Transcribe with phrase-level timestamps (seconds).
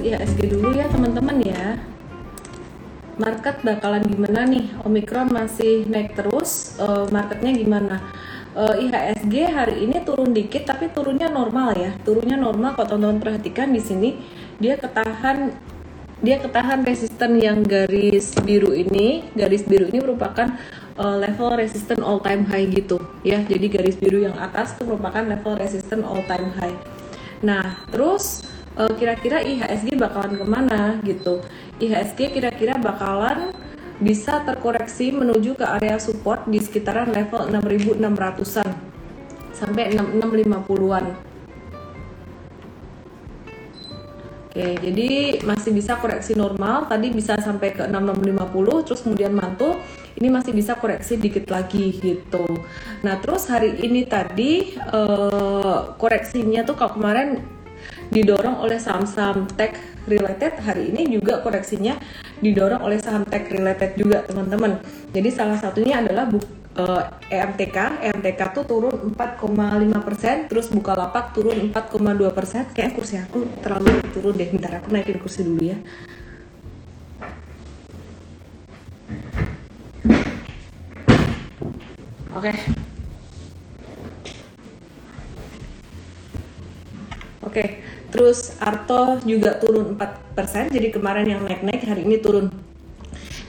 [0.00, 1.76] IHSG dulu ya teman-teman ya.
[3.20, 4.72] Market bakalan gimana nih?
[4.80, 8.00] Omicron masih naik terus, uh, marketnya gimana?
[8.56, 11.92] Uh, IHSG hari ini turun dikit tapi turunnya normal ya.
[12.00, 14.16] Turunnya normal kalau teman-teman perhatikan di sini
[14.56, 15.52] dia ketahan
[16.20, 19.28] dia ketahan resisten yang garis biru ini.
[19.36, 20.56] Garis biru ini merupakan
[20.96, 23.44] uh, level resisten all time high gitu ya.
[23.44, 26.76] Jadi garis biru yang atas itu merupakan level resisten all time high.
[27.40, 28.44] Nah, terus
[28.76, 31.42] kira-kira IHSG bakalan ke mana gitu
[31.82, 33.50] IHSG kira-kira bakalan
[34.00, 38.70] bisa terkoreksi menuju ke area support di sekitaran level 6600-an
[39.52, 41.30] sampai 6650-an
[44.50, 46.90] Oke, jadi masih bisa koreksi normal.
[46.90, 49.78] Tadi bisa sampai ke 6650, terus kemudian mantul.
[50.18, 52.58] Ini masih bisa koreksi dikit lagi gitu.
[53.06, 57.38] Nah, terus hari ini tadi uh, koreksinya tuh kalau kemarin
[58.10, 59.78] didorong oleh saham-saham tech
[60.10, 61.94] related hari ini juga koreksinya
[62.42, 64.82] didorong oleh saham tech related juga teman-teman
[65.14, 66.42] jadi salah satunya adalah buk,
[66.74, 74.34] uh, EMTK EMTK tuh turun 4,5% terus Bukalapak turun 4,2% kayak kursi aku terlalu turun
[74.34, 75.78] deh bentar aku naikin kursi dulu ya
[82.30, 82.46] Oke.
[82.46, 82.58] Okay.
[87.42, 87.52] Oke.
[87.52, 87.68] Okay.
[88.10, 92.69] Terus Arto juga turun 4%, jadi kemarin yang naik-naik hari ini turun.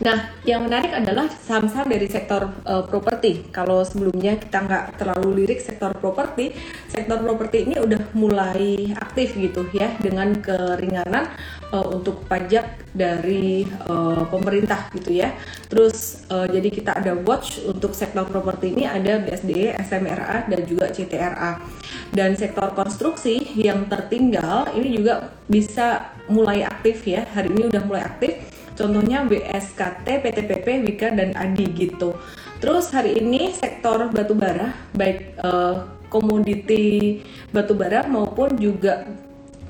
[0.01, 3.45] Nah, yang menarik adalah saham-saham dari sektor uh, properti.
[3.53, 6.57] Kalau sebelumnya kita nggak terlalu lirik sektor properti,
[6.89, 11.29] sektor properti ini udah mulai aktif gitu ya dengan keringanan
[11.69, 15.37] uh, untuk pajak dari uh, pemerintah gitu ya.
[15.69, 20.89] Terus uh, jadi kita ada watch untuk sektor properti ini ada BSDE, SMRA dan juga
[20.89, 21.61] CTRA
[22.09, 28.03] dan sektor konstruksi yang tertinggal ini juga bisa mulai aktif ya hari ini udah mulai
[28.07, 32.15] aktif contohnya BSKT, PTPP, Wika dan Adi gitu.
[32.61, 39.07] Terus hari ini sektor batubara baik uh, komoditi batubara maupun juga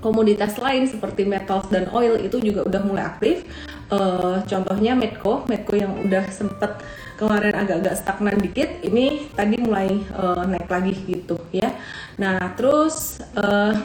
[0.01, 3.45] komoditas lain seperti metals dan oil itu juga udah mulai aktif.
[3.91, 6.79] Uh, contohnya Medco Medco yang udah sempet
[7.19, 11.69] kemarin agak-agak stagnan dikit ini tadi mulai uh, naik lagi gitu ya.
[12.17, 13.77] Nah terus uh,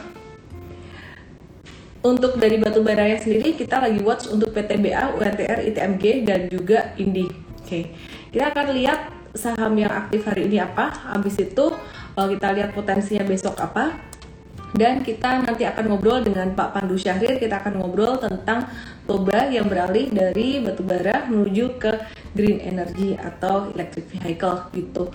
[2.07, 7.27] untuk dari batu baranya sendiri kita lagi watch untuk PTBA, UNTR, ITMG dan juga Indi.
[7.27, 7.83] Oke, okay.
[8.31, 8.99] kita akan lihat
[9.35, 10.87] saham yang aktif hari ini apa.
[11.11, 11.75] Habis itu
[12.15, 13.99] uh, kita lihat potensinya besok apa
[14.75, 18.67] dan kita nanti akan ngobrol dengan Pak Pandu Syahrir kita akan ngobrol tentang
[19.07, 21.91] Toba yang beralih dari batubara menuju ke
[22.35, 25.07] green energy atau electric vehicle gitu.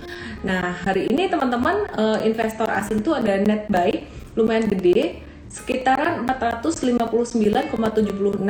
[0.48, 3.92] Nah hari ini teman-teman uh, investor asing tuh ada net buy
[4.32, 5.20] lumayan gede
[5.52, 7.76] sekitaran 459,76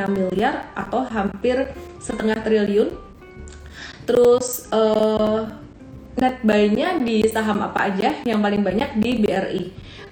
[0.07, 2.95] miliar atau hampir setengah triliun.
[4.07, 5.51] Terus uh,
[6.15, 8.23] net buy-nya di saham apa aja?
[8.23, 9.63] Yang paling banyak di BRI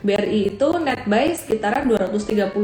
[0.02, 2.58] BRI itu net buy sekitaran 235,5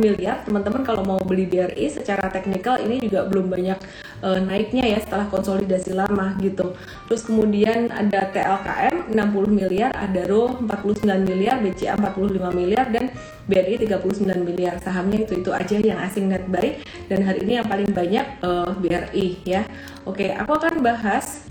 [0.00, 0.36] miliar.
[0.48, 3.78] Teman-teman kalau mau beli BRI secara teknikal ini juga belum banyak
[4.24, 6.72] uh, naiknya ya setelah konsolidasi lama gitu.
[7.08, 13.12] Terus kemudian ada TLKM 60 miliar, Adaro 49 miliar, BCA 45 miliar dan
[13.44, 14.80] BRI 39 miliar.
[14.80, 16.80] Sahamnya itu-itu aja yang asing net buy
[17.12, 19.62] dan hari ini yang paling banyak uh, eh, BRI ya.
[20.08, 21.44] Oke, aku akan bahas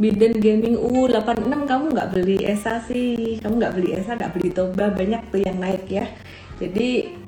[0.00, 3.36] Biden Gaming U86 kamu nggak beli ESA sih.
[3.40, 6.08] Kamu nggak beli ESA nggak beli Toba banyak tuh yang naik ya.
[6.56, 7.20] Jadi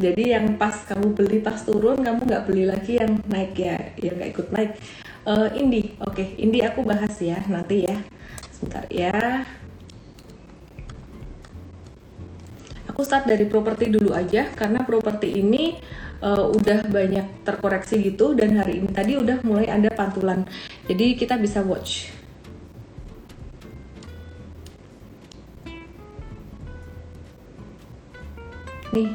[0.00, 4.16] jadi yang pas kamu beli pas turun kamu nggak beli lagi yang naik ya yang
[4.16, 4.72] nggak ikut naik.
[5.28, 6.28] Uh, Indi oke okay.
[6.40, 7.96] Indi aku bahas ya nanti ya.
[8.52, 9.44] Sebentar ya.
[12.92, 15.80] Aku start dari properti dulu aja karena properti ini
[16.24, 20.44] uh, udah banyak terkoreksi gitu dan hari ini tadi udah mulai ada pantulan.
[20.86, 22.12] Jadi kita bisa watch.
[28.90, 29.10] Nih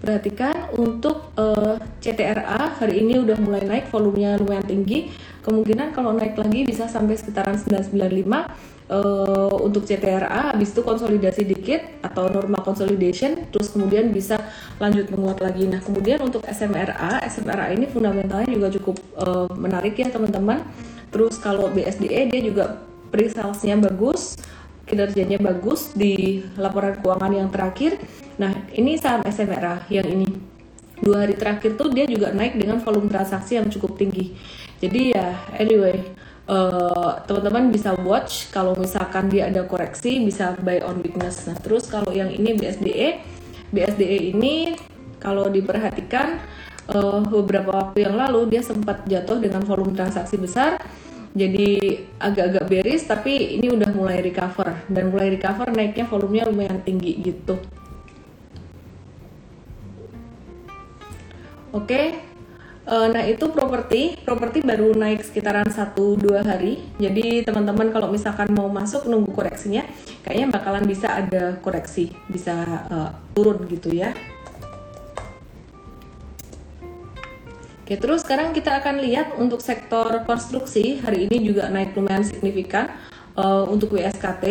[0.00, 5.12] perhatikan untuk uh, eh, CTRA hari ini udah mulai naik volumenya lumayan tinggi.
[5.44, 12.02] Kemungkinan kalau naik lagi bisa sampai sekitaran 995 uh, untuk CTRA habis itu konsolidasi dikit
[12.02, 14.36] atau normal consolidation terus kemudian bisa
[14.82, 15.70] lanjut menguat lagi.
[15.70, 20.66] Nah kemudian untuk SMRA SMRA ini fundamentalnya juga cukup uh, menarik ya teman-teman.
[21.14, 24.38] Terus kalau BSDE dia juga pre-salesnya bagus
[24.90, 28.02] kinerjanya bagus di laporan keuangan yang terakhir.
[28.42, 30.26] Nah ini saham SMRA yang ini.
[31.00, 34.34] Dua hari terakhir tuh dia juga naik dengan volume transaksi yang cukup tinggi.
[34.82, 36.19] Jadi ya anyway
[36.50, 41.46] uh, teman-teman bisa watch kalau misalkan dia ada koreksi bisa buy on weakness.
[41.46, 43.08] Nah, terus kalau yang ini BSDE,
[43.70, 44.74] BSDE ini
[45.22, 46.42] kalau diperhatikan
[46.90, 50.82] uh, beberapa waktu yang lalu dia sempat jatuh dengan volume transaksi besar.
[51.30, 57.22] Jadi agak-agak bearish tapi ini udah mulai recover dan mulai recover naiknya volumenya lumayan tinggi
[57.22, 57.54] gitu.
[61.70, 62.18] Oke,
[62.90, 66.82] Uh, nah itu properti, properti baru naik sekitaran 1-2 hari.
[66.98, 69.86] Jadi teman-teman kalau misalkan mau masuk nunggu koreksinya,
[70.26, 72.58] kayaknya bakalan bisa ada koreksi, bisa
[72.90, 74.10] uh, turun gitu ya.
[77.86, 82.90] Oke, terus sekarang kita akan lihat untuk sektor konstruksi hari ini juga naik lumayan signifikan
[83.38, 84.46] uh, untuk WSKT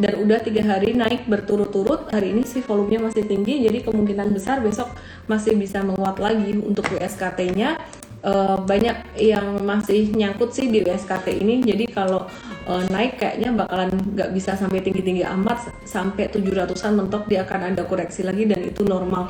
[0.00, 2.08] dan udah tiga hari naik berturut-turut.
[2.08, 4.96] Hari ini sih volumenya masih tinggi jadi kemungkinan besar besok
[5.28, 7.76] masih bisa menguat lagi untuk WSKT-nya
[8.24, 11.60] uh, eh, banyak yang masih nyangkut sih di WSKT ini.
[11.60, 12.24] Jadi kalau
[12.64, 17.84] uh, naik kayaknya bakalan nggak bisa sampai tinggi-tinggi amat sampai 700-an mentok dia akan ada
[17.84, 19.28] koreksi lagi dan itu normal.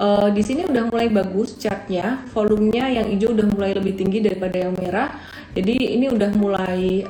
[0.00, 2.24] Uh, di sini udah mulai bagus chartnya.
[2.32, 5.12] Volumenya yang hijau udah mulai lebih tinggi daripada yang merah.
[5.52, 7.04] Jadi ini udah mulai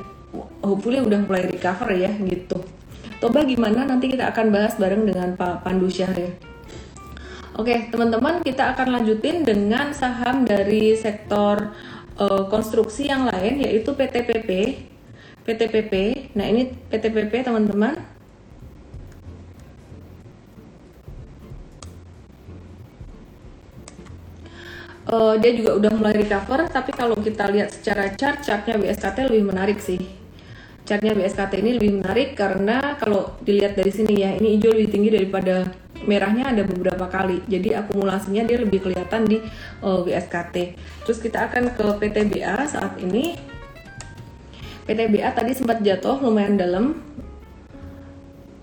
[0.58, 2.79] hopefully udah mulai recover ya gitu
[3.20, 6.40] Toba gimana nanti kita akan bahas bareng dengan Pak Pandu Syahrir.
[7.52, 11.76] Oke, teman-teman, kita akan lanjutin dengan saham dari sektor
[12.16, 14.80] uh, konstruksi yang lain yaitu PTPP.
[15.44, 15.92] PTPP.
[16.32, 18.00] Nah, ini PTPP, teman-teman.
[25.04, 29.52] Uh, dia juga udah mulai recover, tapi kalau kita lihat secara chart, chartnya BSKT lebih
[29.52, 30.19] menarik sih
[30.90, 35.14] chartnya BSKT ini lebih menarik karena kalau dilihat dari sini ya ini hijau lebih tinggi
[35.14, 35.70] daripada
[36.02, 37.46] merahnya ada beberapa kali.
[37.46, 39.38] Jadi akumulasinya dia lebih kelihatan di
[39.86, 40.54] uh, eh, BSKT
[41.06, 43.38] terus kita akan ke PTBA saat ini.
[44.90, 46.98] PTBA tadi sempat jatuh lumayan dalam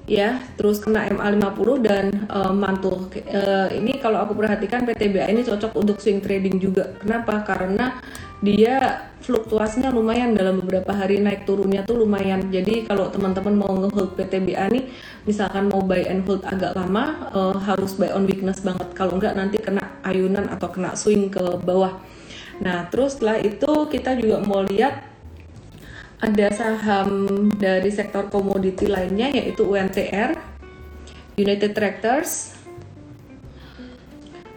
[0.07, 3.11] ya terus kena MA50 dan uh, mantul.
[3.27, 6.95] Uh, ini kalau aku perhatikan PTBA ini cocok untuk swing trading juga.
[7.03, 7.43] Kenapa?
[7.43, 7.99] Karena
[8.39, 12.47] dia fluktuasinya lumayan dalam beberapa hari naik turunnya tuh lumayan.
[12.47, 14.87] Jadi kalau teman-teman mau ngehold PTBA nih
[15.27, 18.87] misalkan mau buy and hold agak lama uh, harus buy on weakness banget.
[18.95, 21.99] Kalau enggak nanti kena ayunan atau kena swing ke bawah.
[22.63, 25.06] Nah terus setelah itu kita juga mau lihat
[26.17, 27.09] ada saham
[27.53, 30.33] dari sektor komoditi lainnya yaitu UNTR
[31.37, 32.57] United Tractors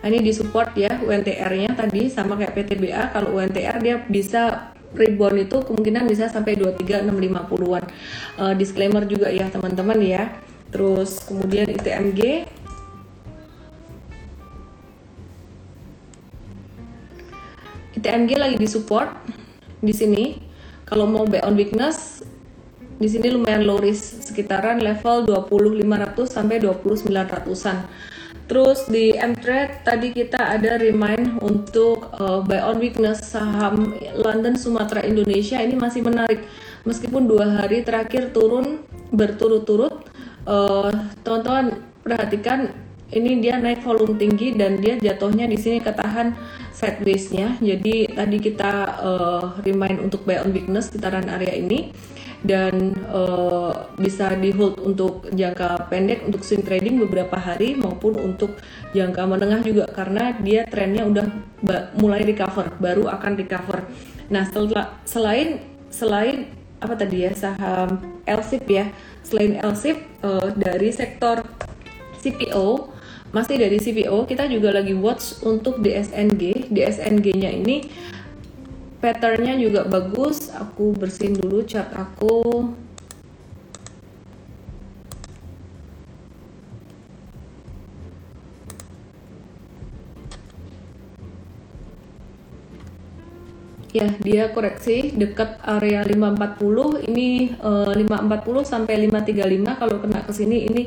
[0.01, 3.13] Nah, ini disupport ya UNTR-nya tadi sama kayak PTBA.
[3.13, 7.85] Kalau UNTR dia bisa rebound itu kemungkinan bisa sampai 23650-an.
[8.41, 10.33] Uh, disclaimer juga ya teman-teman ya.
[10.73, 12.49] Terus kemudian ITMG
[18.01, 19.13] ITMG lagi disupport
[19.85, 20.25] di sini.
[20.91, 22.27] Kalau mau buy on weakness
[22.99, 27.87] di sini lumayan low risk sekitaran level 20500 sampai 20900-an.
[28.51, 35.07] Terus di Mtrade tadi kita ada remind untuk uh, buy on weakness saham London Sumatera
[35.07, 36.43] Indonesia ini masih menarik
[36.83, 38.83] meskipun dua hari terakhir turun
[39.15, 40.11] berturut-turut.
[40.43, 40.91] Uh,
[41.23, 42.75] teman-teman perhatikan
[43.15, 46.35] ini dia naik volume tinggi dan dia jatuhnya di sini ketahan
[46.81, 47.61] sideways-nya.
[47.61, 48.73] Jadi tadi kita
[49.05, 51.93] uh, remind untuk buy on weakness sekitaran area ini
[52.41, 58.57] dan uh, bisa di hold untuk jangka pendek untuk swing trading beberapa hari maupun untuk
[58.97, 61.27] jangka menengah juga karena dia trennya udah
[62.01, 63.85] mulai recover baru akan recover.
[64.33, 65.61] Nah setelah selain
[65.93, 66.49] selain
[66.81, 68.89] apa tadi ya saham LSIP ya
[69.21, 71.45] selain LSIP uh, dari sektor
[72.25, 73.00] CPO
[73.31, 77.87] masih dari CPO kita juga lagi watch untuk DSNG DSNG-nya ini
[79.01, 80.53] patternnya juga bagus.
[80.53, 82.69] Aku bersihin dulu cat aku
[93.91, 100.33] ya dia koreksi dekat area 540 ini uh, eh, 540 sampai 535 kalau kena ke
[100.35, 100.83] sini ini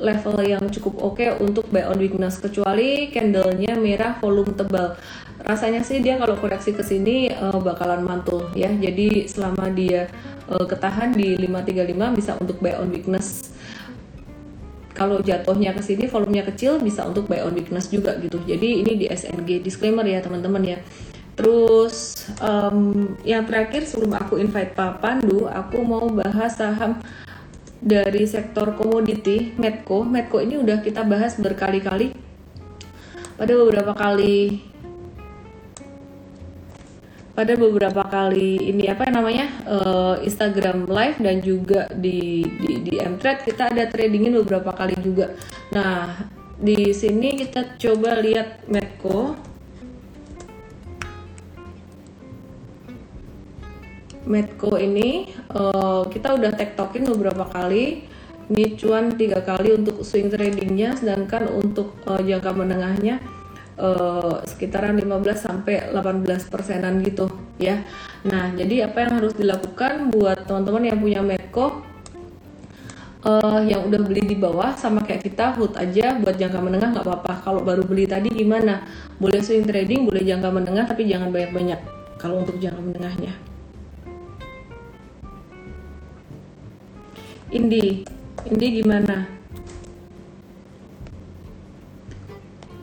[0.00, 4.96] level yang cukup oke okay untuk buy on weakness kecuali candlenya merah volume tebal.
[5.44, 8.72] Rasanya sih dia kalau koreksi ke sini uh, bakalan mantul ya.
[8.72, 10.08] Jadi selama dia
[10.48, 13.52] uh, ketahan di 535 bisa untuk buy on weakness
[14.96, 18.40] kalau jatuhnya ke sini volumenya kecil bisa untuk buy on weakness juga gitu.
[18.48, 20.80] Jadi ini di SNG disclaimer ya teman-teman ya
[21.36, 26.96] Terus um, yang terakhir sebelum aku invite Pak Pandu, aku mau bahas saham
[27.84, 30.00] dari sektor komoditi Medco.
[30.00, 32.16] Medco ini udah kita bahas berkali-kali
[33.36, 34.64] pada beberapa kali
[37.36, 43.44] pada beberapa kali ini apa namanya uh, Instagram live dan juga di di di Mtrade
[43.44, 45.36] kita ada tradingin beberapa kali juga.
[45.76, 46.16] Nah
[46.56, 49.36] di sini kita coba lihat Medco.
[54.26, 58.04] Medco ini uh, kita udah tektokin beberapa kali.
[58.46, 63.18] Ini cuan tiga kali untuk swing tradingnya, sedangkan untuk uh, jangka menengahnya
[63.74, 67.26] uh, sekitaran 15 sampai 18 persenan gitu
[67.58, 67.82] ya.
[68.22, 71.82] Nah, jadi apa yang harus dilakukan buat teman-teman yang punya Medco
[73.26, 77.06] uh, yang udah beli di bawah sama kayak kita hold aja buat jangka menengah nggak
[77.06, 77.32] apa-apa.
[77.42, 78.86] Kalau baru beli tadi gimana?
[79.18, 81.80] Boleh swing trading, boleh jangka menengah tapi jangan banyak-banyak
[82.22, 83.55] kalau untuk jangka menengahnya.
[87.56, 88.04] Indi,
[88.52, 89.36] Indi gimana?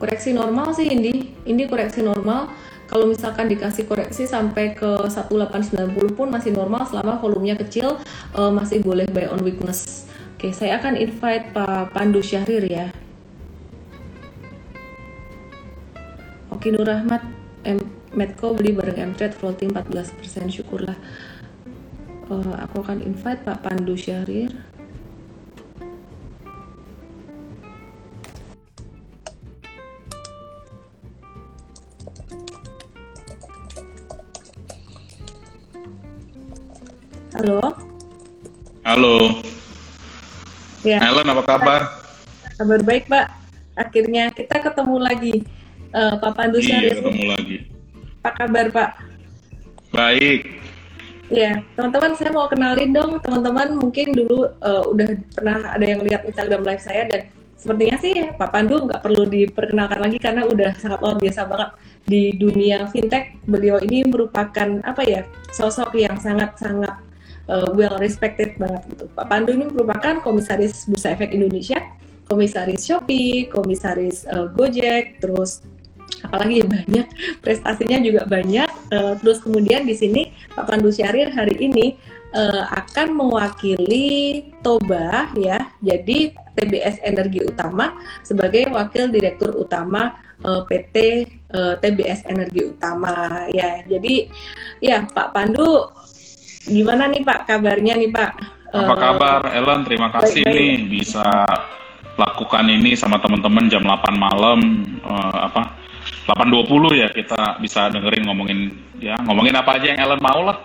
[0.04, 2.52] koreksi normal sih ini ini koreksi normal.
[2.84, 7.96] Kalau misalkan dikasih koreksi sampai ke 1890 pun masih normal selama volumenya kecil
[8.36, 10.04] uh, masih boleh buy on weakness.
[10.36, 12.92] Oke saya akan invite Pak Pandu Syahrir ya.
[16.52, 17.24] Oke Nur Rahmat
[18.14, 20.94] Medco beli bareng M-Trade floating 14% syukurlah
[22.30, 24.52] uh, aku akan invite Pak Pandu Syahrir
[37.34, 37.60] Halo.
[38.86, 39.42] Halo.
[40.86, 41.02] Ya.
[41.02, 41.80] Helen, apa kabar?
[42.56, 43.26] Kabar baik, Pak.
[43.74, 45.34] Akhirnya kita ketemu lagi.
[45.90, 47.56] Uh, Pak Pandu Iya, ketemu lagi.
[48.22, 48.90] Apa kabar, Pak?
[49.90, 50.62] Baik.
[51.32, 53.16] Ya, teman-teman saya mau kenalin dong.
[53.24, 57.20] Teman-teman mungkin dulu uh, udah pernah ada yang lihat Instagram live saya dan
[57.56, 61.70] sepertinya sih Pak Pandu nggak perlu diperkenalkan lagi karena udah sangat luar biasa banget
[62.04, 63.40] di dunia fintech.
[63.48, 66.92] Beliau ini merupakan apa ya sosok yang sangat-sangat
[67.48, 69.04] uh, well respected banget gitu.
[69.16, 71.80] Pak Pandu ini merupakan komisaris Bursa Efek Indonesia,
[72.28, 75.64] komisaris Shopee, komisaris uh, Gojek, terus
[76.24, 77.06] apalagi banyak
[77.44, 78.68] prestasinya juga banyak.
[78.90, 81.94] Uh, terus kemudian di sini Pak Pandu Syahrir hari ini
[82.32, 87.92] uh, akan mewakili Toba ya, jadi TBS Energi Utama
[88.24, 93.84] sebagai wakil direktur utama uh, PT uh, TBS Energi Utama ya.
[93.84, 94.30] Jadi
[94.80, 95.92] ya Pak Pandu
[96.64, 98.32] Gimana nih Pak kabarnya nih Pak?
[98.72, 99.84] Apa uh, kabar Ellen?
[99.84, 100.56] Terima kasih baik, baik.
[100.56, 101.28] nih bisa
[102.16, 104.58] lakukan ini sama teman-teman jam 8 malam
[105.04, 105.83] uh, apa
[106.24, 108.58] 8.20 ya kita bisa dengerin ngomongin
[108.96, 110.56] ya ngomongin apa aja yang Ellen mau lah.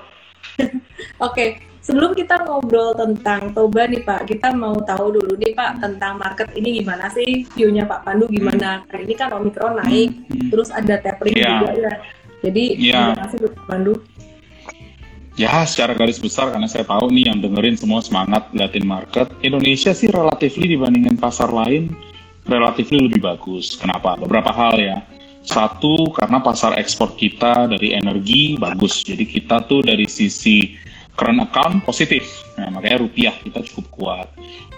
[0.59, 0.71] Oke,
[1.19, 1.49] okay.
[1.83, 6.47] sebelum kita ngobrol tentang Toba nih Pak, kita mau tahu dulu nih Pak tentang market
[6.55, 8.83] ini gimana sih view-nya Pak Pandu gimana?
[8.87, 9.03] Hmm.
[9.03, 10.47] ini kan Omikron naik, hmm.
[10.51, 11.59] terus ada tapering yeah.
[11.59, 11.93] juga ya.
[12.39, 13.11] Jadi yeah.
[13.11, 13.93] gimana sih Pak Pandu?
[15.39, 19.31] Ya, secara garis besar karena saya tahu nih yang dengerin semua semangat liatin market.
[19.39, 21.95] Indonesia sih relatif dibandingin pasar lain
[22.43, 23.79] relatif lebih bagus.
[23.79, 24.19] Kenapa?
[24.19, 24.99] Beberapa hal ya.
[25.49, 29.01] Satu, karena pasar ekspor kita dari energi bagus.
[29.01, 30.77] Jadi kita tuh dari sisi
[31.17, 32.21] current account positif.
[32.61, 34.27] Nah, makanya rupiah kita cukup kuat.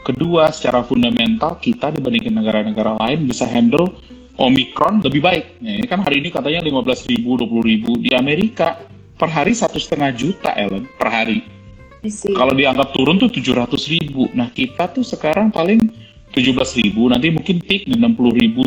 [0.08, 3.92] Kedua, secara fundamental kita dibandingkan negara-negara lain bisa handle
[4.40, 5.60] Omicron lebih baik.
[5.60, 7.92] Nah, ini kan hari ini katanya 15 ribu, 20 ribu.
[8.00, 8.80] Di Amerika
[9.20, 11.46] per hari satu setengah juta Ellen per hari.
[12.34, 14.26] Kalau dianggap turun tuh tujuh ratus ribu.
[14.34, 15.86] Nah kita tuh sekarang paling
[16.32, 18.66] tujuh belas ribu, nanti mungkin peak di enam puluh ribu,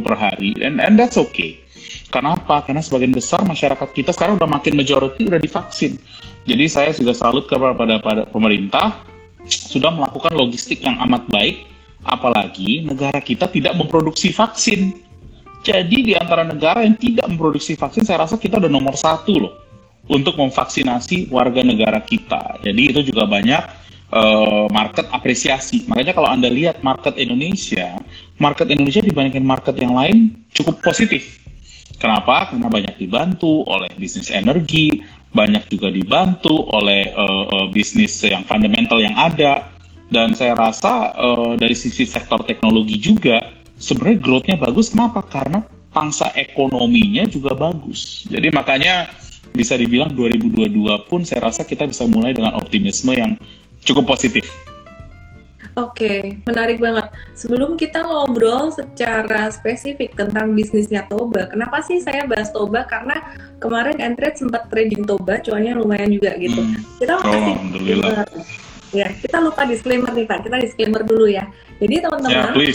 [0.00, 0.56] per hari.
[0.60, 1.60] And, and that's okay.
[2.08, 2.64] Kenapa?
[2.64, 6.00] Karena sebagian besar masyarakat kita sekarang udah makin majority udah divaksin.
[6.46, 9.02] Jadi saya juga salut kepada pada, pada pemerintah
[9.46, 11.66] sudah melakukan logistik yang amat baik,
[12.06, 14.94] apalagi negara kita tidak memproduksi vaksin.
[15.66, 19.54] Jadi di antara negara yang tidak memproduksi vaksin, saya rasa kita udah nomor satu loh
[20.06, 22.62] untuk memvaksinasi warga negara kita.
[22.62, 25.86] Jadi itu juga banyak uh, market apresiasi.
[25.90, 27.98] Makanya kalau Anda lihat market Indonesia,
[28.38, 31.42] market Indonesia dibandingkan market yang lain cukup positif.
[31.96, 32.52] Kenapa?
[32.52, 35.00] Karena banyak dibantu oleh bisnis energi,
[35.32, 39.72] banyak juga dibantu oleh uh, bisnis yang fundamental yang ada.
[40.06, 43.42] Dan saya rasa uh, dari sisi sektor teknologi juga
[43.80, 44.92] sebenarnya growth-nya bagus.
[44.92, 45.24] Kenapa?
[45.24, 48.28] Karena pangsa ekonominya juga bagus.
[48.28, 49.08] Jadi makanya
[49.56, 53.40] bisa dibilang 2022 pun saya rasa kita bisa mulai dengan optimisme yang
[53.86, 54.44] cukup positif.
[55.76, 57.12] Oke, menarik banget.
[57.36, 62.88] Sebelum kita ngobrol secara spesifik tentang bisnisnya Toba, kenapa sih saya bahas Toba?
[62.88, 63.20] Karena
[63.60, 66.64] kemarin Entret sempat trading Toba, cuannya lumayan juga gitu.
[66.64, 66.80] Hmm.
[66.96, 67.54] Kita mau kasih,
[68.00, 68.24] oh,
[68.96, 70.48] ya, kita lupa disclaimer nih Pak.
[70.48, 71.44] Kita disclaimer dulu ya.
[71.76, 72.72] Jadi teman-teman, yeah,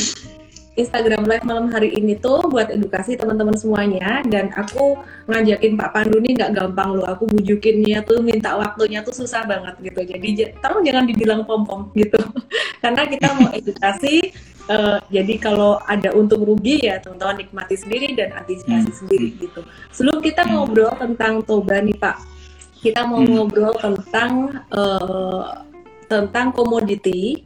[0.79, 4.95] Instagram Live malam hari ini tuh buat edukasi teman-teman semuanya dan aku
[5.27, 9.75] ngajakin Pak Pandu nih nggak gampang loh aku bujukinnya tuh minta waktunya tuh susah banget
[9.83, 12.15] gitu jadi tolong jangan dibilang pom-pom gitu
[12.83, 14.31] karena kita mau edukasi
[14.71, 18.99] uh, jadi kalau ada untung rugi ya teman-teman nikmati sendiri dan antisipasi hmm.
[19.03, 19.61] sendiri gitu
[19.91, 20.51] sebelum kita hmm.
[20.55, 22.17] ngobrol tentang Toba nih Pak
[22.79, 23.27] kita mau hmm.
[23.27, 25.67] ngobrol tentang uh,
[26.07, 27.43] tentang komoditi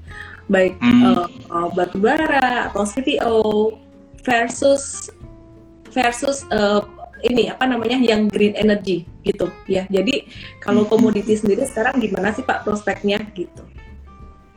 [0.47, 1.03] baik hmm.
[1.05, 3.73] uh, uh, batu bara atau CPO
[4.21, 5.09] versus
[5.89, 6.83] versus uh,
[7.25, 9.89] ini apa namanya yang green energy gitu ya.
[9.89, 10.29] Jadi
[10.61, 10.91] kalau hmm.
[10.91, 13.63] komoditi sendiri sekarang gimana sih Pak prospeknya gitu?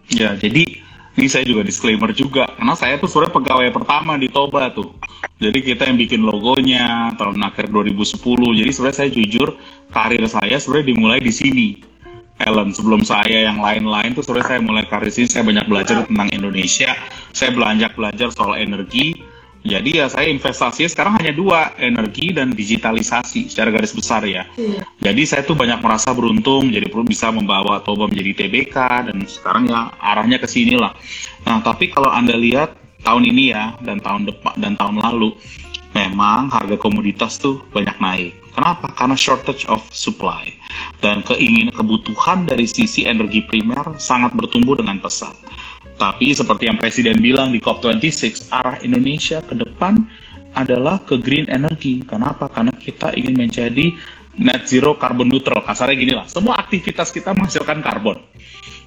[0.08, 0.80] Ya, jadi
[1.18, 4.96] ini saya juga disclaimer juga karena saya tuh sebenarnya pegawai pertama di Toba tuh.
[5.38, 8.18] Jadi kita yang bikin logonya tahun akhir 2010.
[8.58, 9.48] Jadi sebenarnya saya jujur
[9.92, 11.68] karir saya sebenarnya dimulai di sini
[12.38, 14.14] Ellen sebelum saya yang lain-lain.
[14.14, 16.94] Tuh sebenarnya saya mulai karir sini saya banyak belajar tentang Indonesia.
[17.34, 19.18] Saya belajar belajar soal energi.
[19.66, 24.46] Jadi ya saya investasinya sekarang hanya dua energi dan digitalisasi secara garis besar ya.
[24.54, 24.86] Iya.
[25.02, 28.76] jadi saya tuh banyak merasa beruntung jadi perlu bisa membawa Toba menjadi TBK
[29.10, 30.94] dan sekarang ya arahnya ke sini lah
[31.42, 32.76] nah tapi kalau anda lihat
[33.06, 35.32] tahun ini ya dan tahun depan dan tahun lalu
[35.98, 38.32] memang harga komoditas tuh banyak naik.
[38.54, 38.90] Kenapa?
[38.94, 40.50] Karena shortage of supply
[41.02, 45.34] dan keinginan kebutuhan dari sisi energi primer sangat bertumbuh dengan pesat.
[45.98, 49.98] Tapi seperti yang Presiden bilang di COP26, arah Indonesia ke depan
[50.54, 52.02] adalah ke green energy.
[52.06, 52.46] Kenapa?
[52.50, 53.94] Karena kita ingin menjadi
[54.38, 55.62] net zero carbon neutral.
[55.66, 58.18] Kasarnya gini lah, semua aktivitas kita menghasilkan karbon.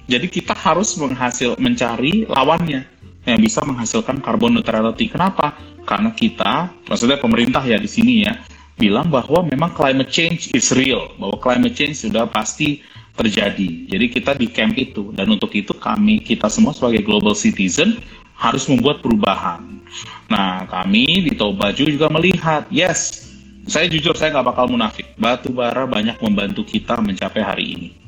[0.08, 2.84] Jadi kita harus menghasil mencari lawannya
[3.22, 5.06] yang bisa menghasilkan carbon neutrality.
[5.06, 5.54] Kenapa?
[5.82, 8.38] Karena kita, maksudnya pemerintah ya di sini ya,
[8.78, 12.82] bilang bahwa memang climate change is real, bahwa climate change sudah pasti
[13.14, 13.92] terjadi.
[13.92, 18.00] Jadi kita di camp itu dan untuk itu kami kita semua sebagai global citizen
[18.34, 19.62] harus membuat perubahan.
[20.32, 23.28] Nah kami di Tobaju juga melihat, yes,
[23.68, 25.06] saya jujur saya nggak bakal munafik.
[25.20, 28.01] Batu bara banyak membantu kita mencapai hari ini.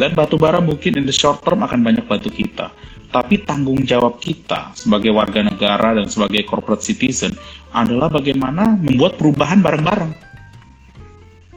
[0.00, 2.72] Dan batu bara mungkin in the short term akan banyak bantu kita
[3.10, 7.34] tapi tanggung jawab kita sebagai warga negara dan sebagai corporate citizen
[7.74, 10.30] adalah bagaimana membuat perubahan bareng-bareng.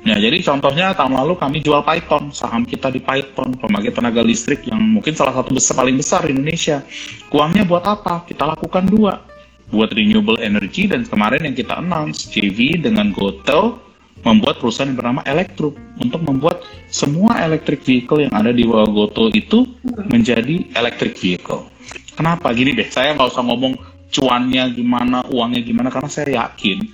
[0.03, 4.67] Ya, jadi contohnya tahun lalu kami jual Python, saham kita di Python, pembangkit tenaga listrik
[4.67, 6.83] yang mungkin salah satu besar paling besar di Indonesia.
[7.31, 8.27] Uangnya buat apa?
[8.27, 9.23] Kita lakukan dua,
[9.71, 13.79] buat renewable energy dan kemarin yang kita announce JV dengan Gotel
[14.23, 19.67] membuat perusahaan yang bernama Electro untuk membuat semua electric vehicle yang ada di Goto itu
[19.83, 21.67] menjadi electric vehicle.
[22.15, 22.55] Kenapa?
[22.55, 23.73] Gini deh, saya nggak usah ngomong
[24.13, 26.85] cuannya gimana, uangnya gimana, karena saya yakin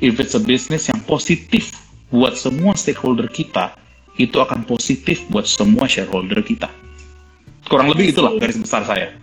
[0.00, 1.72] if it's a business yang positif
[2.12, 3.74] buat semua stakeholder kita,
[4.16, 6.70] itu akan positif buat semua shareholder kita.
[7.66, 9.16] Kurang lebih itulah garis besar saya.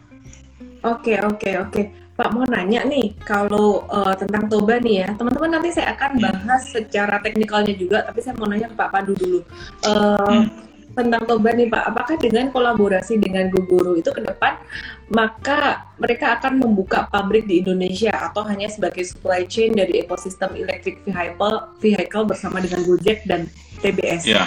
[0.84, 1.72] Oke, okay, oke, okay, oke.
[1.72, 2.03] Okay.
[2.14, 6.62] Pak mau nanya nih kalau uh, tentang Toba nih ya teman-teman nanti saya akan bahas
[6.70, 9.42] secara teknikalnya juga tapi saya mau nanya ke Pak Pandu dulu.
[9.82, 10.46] Uh,
[10.94, 14.62] tentang Toba nih Pak apakah dengan kolaborasi dengan Gogoro itu ke depan
[15.10, 21.02] maka mereka akan membuka pabrik di Indonesia atau hanya sebagai supply chain dari ekosistem electric
[21.02, 23.50] vehicle vehicle bersama dengan Gojek dan
[23.82, 24.46] TBS ya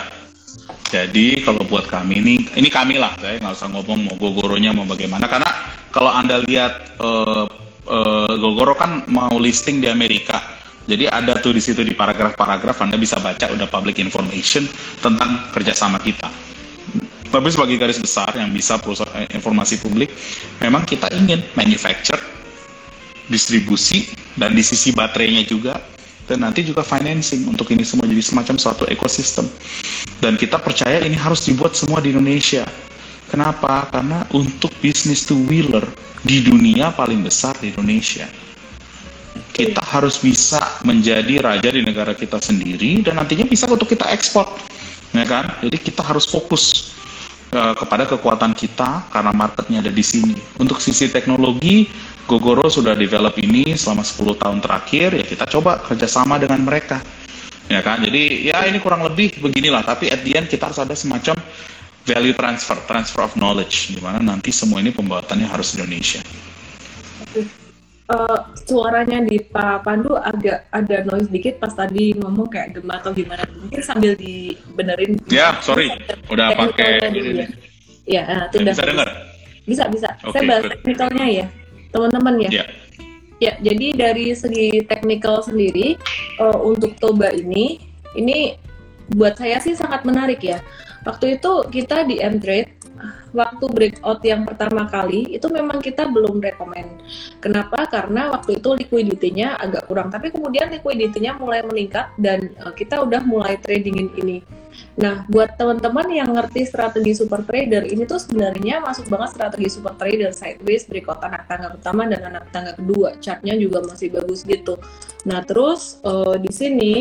[0.87, 4.87] jadi kalau buat kami ini, ini kami lah, saya nggak usah ngomong mau Gogoronya mau
[4.87, 5.51] bagaimana, karena
[5.91, 7.47] kalau anda lihat uh,
[7.91, 12.95] uh, Gogoro kan mau listing di Amerika, jadi ada tuh di situ di paragraf-paragraf Anda
[12.95, 14.71] bisa baca udah public information
[15.03, 16.31] tentang kerjasama kita.
[17.27, 20.15] Tapi sebagai garis besar yang bisa perusahaan eh, informasi publik,
[20.63, 22.23] memang kita ingin manufacture,
[23.27, 24.07] distribusi,
[24.39, 25.75] dan di sisi baterainya juga
[26.27, 29.47] dan nanti juga financing untuk ini semua jadi semacam suatu ekosistem.
[30.19, 32.67] Dan kita percaya ini harus dibuat semua di Indonesia.
[33.31, 33.91] Kenapa?
[33.91, 35.83] Karena untuk bisnis two wheeler
[36.27, 38.27] di dunia paling besar di Indonesia.
[39.55, 44.45] Kita harus bisa menjadi raja di negara kita sendiri dan nantinya bisa untuk kita ekspor.
[45.17, 45.49] Ya kan?
[45.65, 46.93] Jadi kita harus fokus
[47.57, 50.37] uh, kepada kekuatan kita karena marketnya ada di sini.
[50.61, 51.89] Untuk sisi teknologi
[52.27, 56.99] Gogoro sudah develop ini selama 10 tahun terakhir, ya kita coba kerjasama dengan mereka.
[57.71, 60.95] Ya kan, jadi ya ini kurang lebih beginilah, tapi at the end kita harus ada
[60.99, 61.39] semacam
[62.03, 66.19] value transfer, transfer of knowledge, di mana nanti semua ini pembuatannya harus Indonesia.
[68.07, 73.11] Uh, suaranya di Pak Pandu agak ada noise dikit pas tadi ngomong kayak gemar atau
[73.11, 73.43] gimana.
[73.51, 75.19] Mungkin sambil dibenerin.
[75.27, 75.91] Ya sorry.
[76.31, 77.03] Udah pakai
[78.07, 79.11] ya, ya uh, bisa dengar
[79.67, 80.09] bisa bisa.
[80.23, 81.47] Okay, saya bahas teknikalnya ya
[81.97, 82.51] teman-teman ya.
[82.63, 82.69] Yeah.
[83.37, 86.01] Ya, jadi dari segi teknikal sendiri
[86.41, 87.85] uh, untuk Toba ini,
[88.17, 88.57] ini
[89.13, 90.61] buat saya sih sangat menarik ya.
[91.05, 92.76] Waktu itu kita di M-Trade
[93.37, 97.05] waktu breakout yang pertama kali itu memang kita belum rekomend.
[97.45, 97.85] Kenapa?
[97.85, 103.21] Karena waktu itu liquidity-nya agak kurang, tapi kemudian liquidity-nya mulai meningkat dan uh, kita udah
[103.29, 104.41] mulai tradingin ini.
[104.97, 109.93] Nah, buat teman-teman yang ngerti strategi super trader, ini tuh sebenarnya masuk banget strategi super
[109.97, 113.17] trader sideways, breakout anak tangga pertama dan anak tangga kedua.
[113.21, 114.81] Chartnya juga masih bagus gitu.
[115.29, 116.95] Nah, terus uh, di sini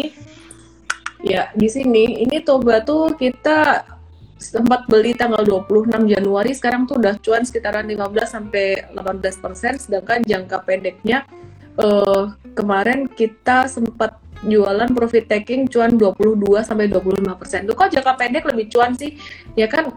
[1.26, 3.95] ya di sini ini Toba tuh kita
[4.46, 10.22] sempat beli tanggal 26 Januari sekarang tuh udah cuan sekitaran 15 sampai 18 persen sedangkan
[10.22, 11.26] jangka pendeknya
[11.82, 17.66] uh, kemarin kita sempat jualan profit taking cuan 22 sampai 25 persen.
[17.66, 19.18] Kok jangka pendek lebih cuan sih?
[19.58, 19.90] Ya kan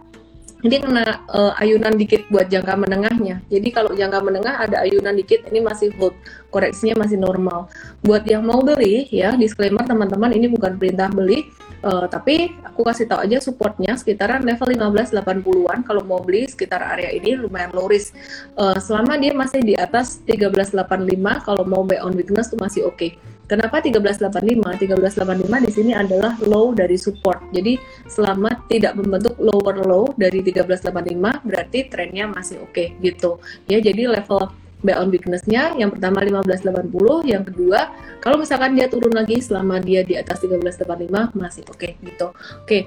[0.59, 3.47] ini kena uh, ayunan dikit buat jangka menengahnya.
[3.47, 6.19] Jadi kalau jangka menengah ada ayunan dikit, ini masih hold,
[6.51, 7.71] koreksinya masih normal.
[8.03, 11.47] Buat yang mau beli, ya disclaimer teman-teman, ini bukan perintah beli,
[11.85, 15.87] uh, tapi aku kasih tahu aja supportnya sekitaran level 1580-an.
[15.87, 18.15] Kalau mau beli sekitar area ini lumayan low risk.
[18.55, 22.99] Uh, selama dia masih di atas 1385, kalau mau buy on weakness tuh masih oke.
[22.99, 23.11] Okay.
[23.49, 24.61] Kenapa 1385?
[24.61, 27.41] 1385 di sini adalah low dari support.
[27.49, 33.41] Jadi selama tidak membentuk lower low dari 1385 berarti trennya masih oke okay, gitu.
[33.65, 37.91] Ya, jadi level buy on weakness-nya yang pertama 1580, yang kedua
[38.23, 42.31] kalau misalkan dia turun lagi selama dia di atas 1385 masih oke okay, gitu.
[42.35, 42.67] Oke.
[42.67, 42.83] Okay.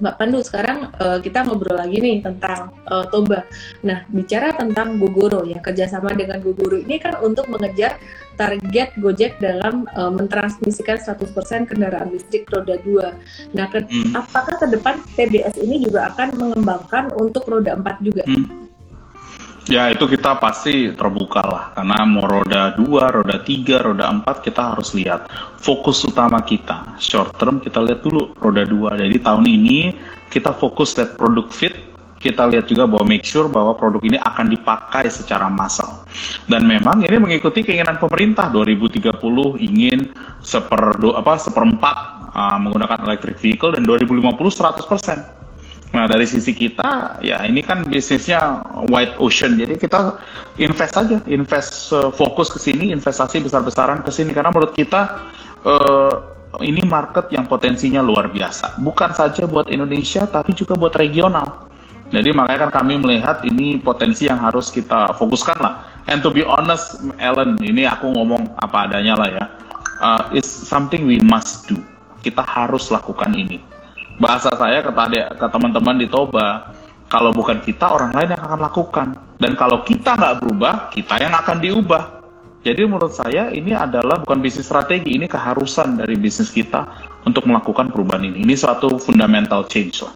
[0.00, 3.44] Mbak Pandu, sekarang uh, kita ngobrol lagi nih tentang uh, Toba.
[3.84, 8.00] Nah, bicara tentang Gogoro ya, kerjasama dengan Gogoro ini kan untuk mengejar
[8.40, 13.52] target Gojek dalam uh, mentransmisikan 100% kendaraan listrik roda 2.
[13.52, 14.16] Nah, ke, hmm.
[14.16, 18.24] apakah ke depan TBS ini juga akan mengembangkan untuk roda 4 juga?
[18.24, 18.69] Hmm.
[19.68, 21.64] Ya itu kita pasti terbuka lah.
[21.76, 25.28] Karena mau roda 2, roda 3, roda 4 kita harus lihat
[25.60, 26.96] fokus utama kita.
[26.96, 29.92] Short term kita lihat dulu roda 2 jadi tahun ini
[30.32, 31.74] kita fokus lihat produk fit.
[32.20, 36.04] Kita lihat juga bahwa make sure bahwa produk ini akan dipakai secara massal.
[36.44, 38.52] Dan memang ini mengikuti keinginan pemerintah.
[38.52, 39.16] 2030
[39.56, 40.12] ingin
[40.44, 41.96] seperempat
[42.36, 45.39] uh, menggunakan electric vehicle dan 2050 100 persen.
[45.90, 50.22] Nah dari sisi kita ya ini kan bisnisnya white ocean jadi kita
[50.62, 55.18] invest aja invest uh, fokus ke sini investasi besar-besaran ke sini karena menurut kita
[55.66, 56.14] uh,
[56.62, 61.70] ini market yang potensinya luar biasa bukan saja buat Indonesia tapi juga buat regional
[62.10, 65.74] jadi makanya kan kami melihat ini potensi yang harus kita fokuskan lah.
[66.10, 69.44] And to be honest, Ellen, ini aku ngomong apa adanya lah ya.
[70.02, 71.78] Uh, it's something we must do.
[72.26, 73.62] Kita harus lakukan ini.
[74.20, 74.92] Bahasa saya ke,
[75.40, 76.76] ke teman-teman di Toba,
[77.08, 79.08] kalau bukan kita, orang lain yang akan lakukan.
[79.40, 82.20] Dan kalau kita nggak berubah, kita yang akan diubah.
[82.60, 86.84] Jadi menurut saya ini adalah bukan bisnis strategi, ini keharusan dari bisnis kita
[87.24, 88.44] untuk melakukan perubahan ini.
[88.44, 90.12] Ini suatu fundamental change lah.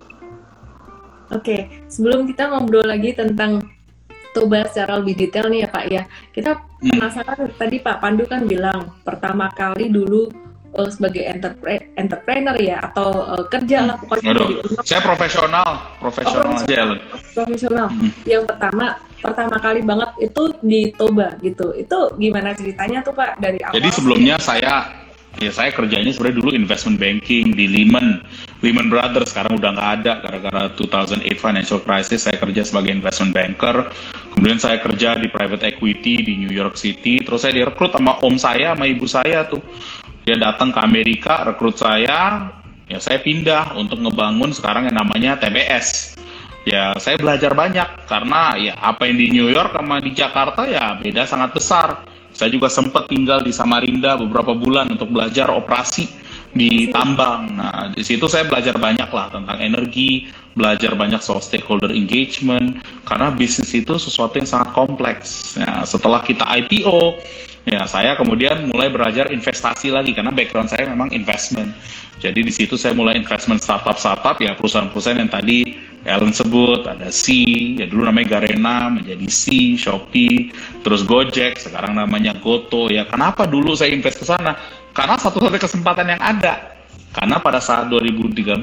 [1.32, 3.64] Oke, sebelum kita ngobrol lagi tentang
[4.34, 6.02] Toba secara lebih detail nih ya Pak ya,
[6.34, 6.90] kita hmm.
[6.98, 10.26] penasaran tadi Pak Pandu kan bilang pertama kali dulu
[10.74, 14.48] uh, sebagai entrepre entrepreneur ya atau uh, kerja lah pokoknya Aduh,
[14.82, 15.70] Saya profesional,
[16.02, 16.82] profesional oh, aja.
[17.32, 17.88] Profesional.
[17.90, 18.10] Hmm.
[18.26, 18.86] Yang pertama
[19.22, 21.72] pertama kali banget itu di Toba gitu.
[21.72, 23.74] Itu gimana ceritanya tuh Pak dari awal?
[23.78, 25.04] Jadi sebelumnya saya
[25.42, 28.22] ya saya kerjanya sebenarnya dulu investment banking di Lehman
[28.62, 33.90] Lehman Brothers sekarang udah nggak ada gara-gara 2008 financial crisis saya kerja sebagai investment banker
[34.38, 38.38] kemudian saya kerja di private equity di New York City terus saya direkrut sama om
[38.38, 39.62] saya sama ibu saya tuh
[40.24, 42.48] dia datang ke Amerika rekrut saya
[42.88, 46.16] ya saya pindah untuk ngebangun sekarang yang namanya TBS
[46.64, 50.96] ya saya belajar banyak karena ya apa yang di New York sama di Jakarta ya
[50.96, 51.88] beda sangat besar.
[52.34, 56.10] Saya juga sempat tinggal di Samarinda beberapa bulan untuk belajar operasi
[56.50, 57.54] di tambang.
[57.54, 63.30] Nah, di situ saya belajar banyak lah tentang energi, belajar banyak soal stakeholder engagement, karena
[63.34, 65.58] bisnis itu sesuatu yang sangat kompleks.
[65.58, 67.18] Nah, setelah kita IPO,
[67.68, 71.74] ya saya kemudian mulai belajar investasi lagi karena background saya memang investment.
[72.22, 77.32] Jadi di situ saya mulai investment startup-startup ya perusahaan-perusahaan yang tadi Ellen sebut ada C,
[77.80, 80.52] ya dulu namanya Garena menjadi C, Shopee,
[80.84, 82.92] terus Gojek, sekarang namanya Goto.
[82.92, 84.52] Ya kenapa dulu saya invest ke sana?
[84.92, 86.73] Karena satu-satunya kesempatan yang ada.
[87.14, 88.58] Karena pada saat 2013,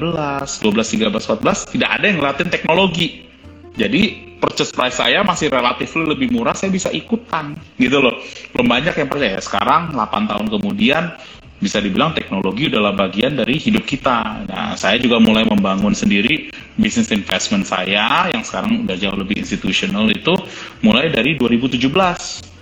[0.60, 3.24] 12, 13, 14 tidak ada yang ngelatin teknologi.
[3.72, 8.20] Jadi purchase price saya masih relatif lebih murah, saya bisa ikutan gitu loh.
[8.52, 9.40] Belum banyak yang percaya.
[9.40, 11.16] Sekarang 8 tahun kemudian
[11.62, 14.44] bisa dibilang teknologi adalah bagian dari hidup kita.
[14.50, 20.10] Nah, saya juga mulai membangun sendiri bisnis investment saya yang sekarang udah jauh lebih institusional
[20.10, 20.34] itu
[20.82, 21.86] mulai dari 2017.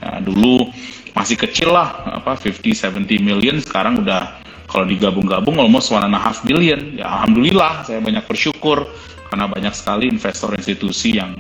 [0.05, 0.69] Nah, dulu
[1.17, 4.40] masih kecil lah, apa 50-70 million, sekarang udah
[4.71, 6.95] kalau digabung-gabung almost one and a half billion.
[6.95, 8.87] Ya alhamdulillah, saya banyak bersyukur
[9.27, 11.35] karena banyak sekali investor institusi yang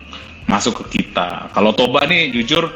[0.50, 1.54] masuk ke kita.
[1.54, 2.66] Kalau Toba nih jujur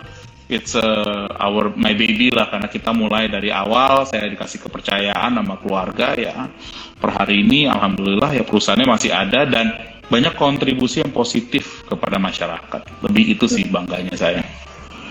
[0.48, 5.56] it's uh, our my baby lah karena kita mulai dari awal saya dikasih kepercayaan sama
[5.56, 6.52] keluarga ya
[7.00, 9.72] per hari ini alhamdulillah ya perusahaannya masih ada dan
[10.12, 14.44] banyak kontribusi yang positif kepada masyarakat lebih itu sih bangganya saya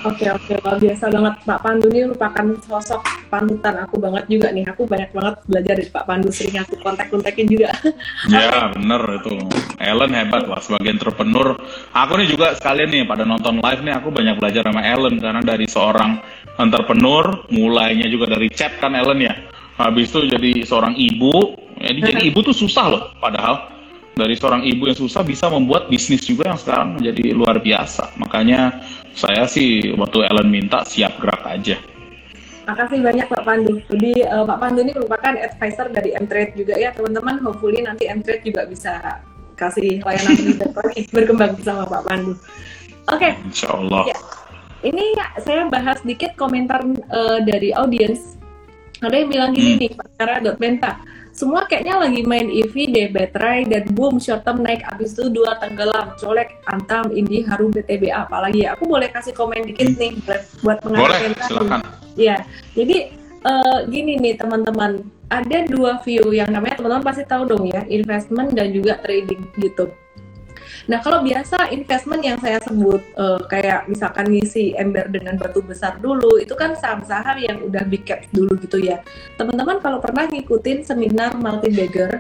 [0.04, 1.34] Oke oke luar biasa banget.
[1.48, 4.68] Pak Pandu ini merupakan sosok panutan aku banget juga nih.
[4.76, 7.72] Aku banyak banget belajar dari Pak Pandu sering aku kontak-kontakin juga.
[8.28, 9.36] Ya bener itu.
[9.80, 11.56] Ellen hebat lah sebagai entrepreneur.
[11.96, 15.16] Aku nih juga sekalian nih pada nonton live nih aku banyak belajar sama Ellen.
[15.24, 16.20] Karena dari seorang
[16.60, 19.34] entrepreneur mulainya juga dari chat kan Ellen ya.
[19.80, 21.56] Habis itu jadi seorang ibu.
[21.80, 23.72] Jadi jadi ibu tuh susah loh padahal.
[24.13, 28.13] Dari seorang ibu yang susah bisa membuat bisnis juga yang sekarang menjadi luar biasa.
[28.22, 28.70] Makanya
[29.13, 31.78] saya sih waktu Ellen minta siap gerak aja.
[32.63, 33.76] Makasih banyak Pak Pandu.
[33.91, 37.43] Jadi uh, Pak Pandu ini merupakan advisor dari M-Trade juga ya teman-teman.
[37.43, 39.19] Hopefully nanti M-Trade juga bisa
[39.60, 40.34] kasih layanan
[40.80, 42.34] lagi berkembang bersama Pak Pandu.
[43.12, 43.19] Oke.
[43.19, 43.32] Okay.
[43.43, 44.04] Insya Allah.
[44.08, 44.19] Ya.
[44.84, 48.36] Ini saya bahas sedikit komentar uh, dari audiens.
[49.04, 49.80] Ada yang bilang gini hmm.
[49.84, 50.91] nih, Pak Cara Menta
[51.34, 55.58] semua kayaknya lagi main EV deh baterai dan boom short term naik abis itu dua
[55.58, 58.78] tenggelam colek antam indi harum BTBA apalagi ya.
[58.78, 60.13] Aku boleh kasih komen dikit nih
[60.62, 61.82] buat mengenai silakan.
[62.13, 62.46] Ya
[62.78, 63.10] jadi
[63.41, 65.02] uh, gini nih teman-teman.
[65.34, 69.89] Ada dua view yang namanya teman-teman pasti tahu dong ya investment dan juga trading gitu
[70.91, 75.96] Nah kalau biasa investment yang saya sebut uh, kayak misalkan ngisi ember dengan batu besar
[76.04, 79.00] dulu itu kan saham-saham yang udah big cap dulu gitu ya.
[79.39, 82.19] Teman-teman kalau pernah ngikutin seminar multi bagger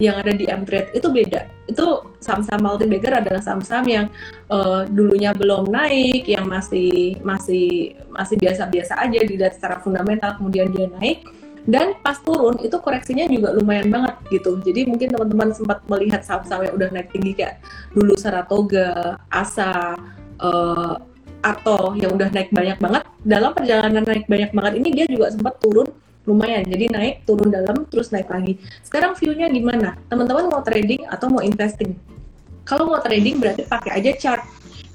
[0.00, 1.46] yang ada di M-Trade itu beda.
[1.68, 4.06] Itu saham-saham multi bagger adalah saham-saham yang
[4.48, 10.88] uh, dulunya belum naik, yang masih masih masih biasa-biasa aja dilihat secara fundamental, kemudian dia
[10.96, 11.22] naik
[11.62, 14.58] dan pas turun itu koreksinya juga lumayan banget gitu.
[14.66, 17.62] Jadi mungkin teman-teman sempat melihat saham-saham yang udah naik tinggi kayak
[17.94, 19.94] dulu Saratoga, Asa
[20.42, 20.94] uh,
[21.42, 23.02] atau yang udah naik banyak banget.
[23.22, 25.86] Dalam perjalanan naik banyak banget ini dia juga sempat turun
[26.26, 26.66] lumayan.
[26.66, 28.58] Jadi naik turun dalam terus naik lagi.
[28.82, 29.94] Sekarang viewnya gimana?
[30.10, 31.94] Teman-teman mau trading atau mau investing?
[32.62, 34.42] Kalau mau trading berarti pakai aja chart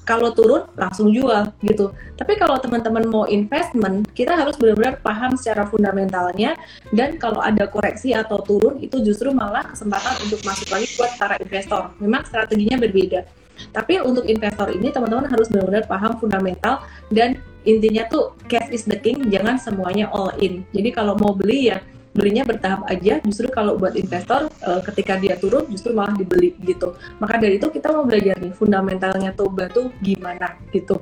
[0.08, 1.92] kalau turun langsung jual gitu.
[2.16, 6.56] Tapi kalau teman-teman mau investment, kita harus benar-benar paham secara fundamentalnya
[6.96, 11.36] dan kalau ada koreksi atau turun itu justru malah kesempatan untuk masuk lagi buat para
[11.44, 11.92] investor.
[12.00, 13.28] Memang strateginya berbeda.
[13.76, 17.36] Tapi untuk investor ini teman-teman harus benar-benar paham fundamental dan
[17.68, 20.64] intinya tuh cash is the king, jangan semuanya all in.
[20.72, 21.84] Jadi kalau mau beli ya
[22.18, 26.98] belinya bertahap aja justru kalau buat investor uh, ketika dia turun justru malah dibeli gitu.
[27.22, 30.98] Maka dari itu kita mau belajar nih fundamentalnya Toba tuh gimana gitu.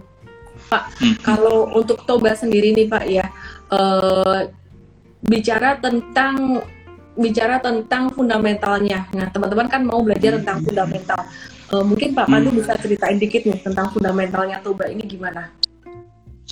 [0.67, 1.15] Pak hmm.
[1.23, 3.25] kalau untuk Toba sendiri nih Pak ya
[3.71, 4.43] uh,
[5.23, 6.59] bicara tentang
[7.15, 9.07] bicara tentang fundamentalnya.
[9.15, 11.23] Nah teman-teman kan mau belajar tentang fundamental.
[11.71, 12.59] Uh, mungkin Pak Pandu hmm.
[12.59, 15.64] bisa ceritain dikit nih tentang fundamentalnya Toba ini gimana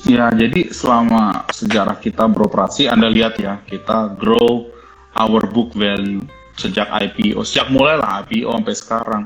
[0.02, 4.74] Ya, jadi selama sejarah kita beroperasi, Anda lihat ya, kita grow
[5.14, 6.26] our book value
[6.58, 9.24] sejak IPO, sejak mulai lah IPO sampai sekarang,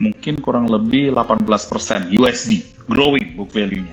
[0.00, 3.92] mungkin kurang lebih 18% USD growing book value-nya.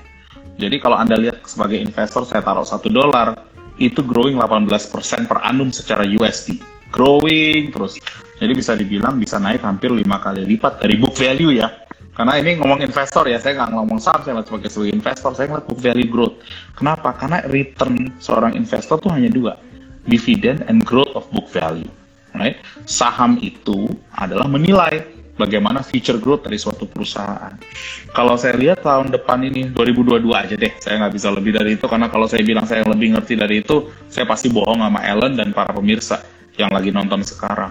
[0.58, 3.46] Jadi kalau Anda lihat sebagai investor, saya taruh satu dolar,
[3.78, 6.58] itu growing 18% per annum secara USD.
[6.90, 8.00] Growing terus.
[8.40, 11.87] Jadi bisa dibilang bisa naik hampir lima kali lipat dari book value ya
[12.18, 15.66] karena ini ngomong investor ya, saya nggak ngomong saham, saya sebagai sebagai investor, saya ngeliat
[15.70, 16.36] book value growth.
[16.74, 17.14] Kenapa?
[17.14, 19.54] Karena return seorang investor tuh hanya dua,
[20.10, 21.86] dividend and growth of book value.
[22.34, 22.58] Right?
[22.90, 23.86] Saham itu
[24.18, 25.06] adalah menilai
[25.38, 27.54] bagaimana future growth dari suatu perusahaan.
[28.10, 31.86] Kalau saya lihat tahun depan ini 2022 aja deh, saya nggak bisa lebih dari itu
[31.86, 35.54] karena kalau saya bilang saya lebih ngerti dari itu, saya pasti bohong sama Ellen dan
[35.54, 36.26] para pemirsa
[36.58, 37.70] yang lagi nonton sekarang.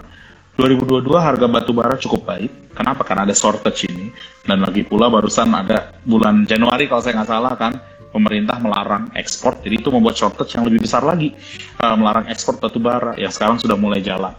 [0.57, 2.73] 2022 harga batu bara cukup baik.
[2.73, 3.05] Kenapa?
[3.05, 4.09] Karena ada shortage ini.
[4.41, 7.77] Dan lagi pula barusan ada bulan Januari kalau saya nggak salah kan,
[8.09, 9.53] pemerintah melarang ekspor.
[9.61, 11.37] Jadi itu membuat shortage yang lebih besar lagi.
[11.77, 14.33] Uh, melarang ekspor batu bara yang sekarang sudah mulai jalan.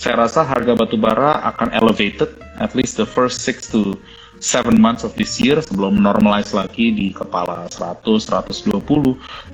[0.00, 4.00] Saya rasa harga batu bara akan elevated at least the first 6 to
[4.40, 8.80] 7 months of this year sebelum normalize lagi di kepala 100, 120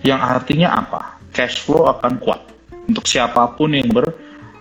[0.06, 1.18] yang artinya apa?
[1.34, 2.38] Cash flow akan kuat
[2.86, 4.12] untuk siapa pun yang ber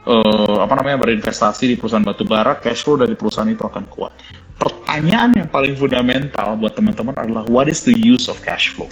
[0.07, 4.15] uh, apa namanya berinvestasi di perusahaan batu bara, cash flow dari perusahaan itu akan kuat.
[4.57, 8.87] Pertanyaan yang paling fundamental buat teman-teman adalah what is the use of cash flow?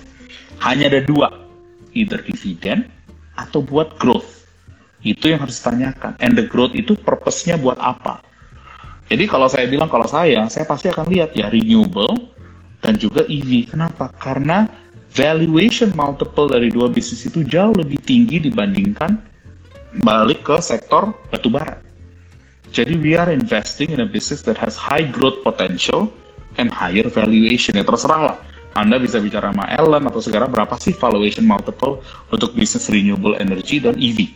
[0.60, 1.32] Hanya ada dua,
[1.96, 2.92] either dividend
[3.40, 4.46] atau buat growth.
[5.02, 6.20] Itu yang harus ditanyakan.
[6.22, 8.22] And the growth itu purpose-nya buat apa?
[9.10, 12.32] Jadi kalau saya bilang kalau saya, saya pasti akan lihat ya renewable
[12.86, 13.68] dan juga EV.
[13.74, 14.14] Kenapa?
[14.22, 14.70] Karena
[15.12, 19.31] valuation multiple dari dua bisnis itu jauh lebih tinggi dibandingkan
[20.00, 21.84] balik ke sektor batubara.
[22.72, 26.08] Jadi we are investing in a business that has high growth potential
[26.56, 27.76] and higher valuation.
[27.76, 28.38] Ya terserah lah.
[28.72, 32.00] Anda bisa bicara sama Ellen atau segala berapa sih valuation multiple
[32.32, 34.32] untuk bisnis renewable energy dan EV.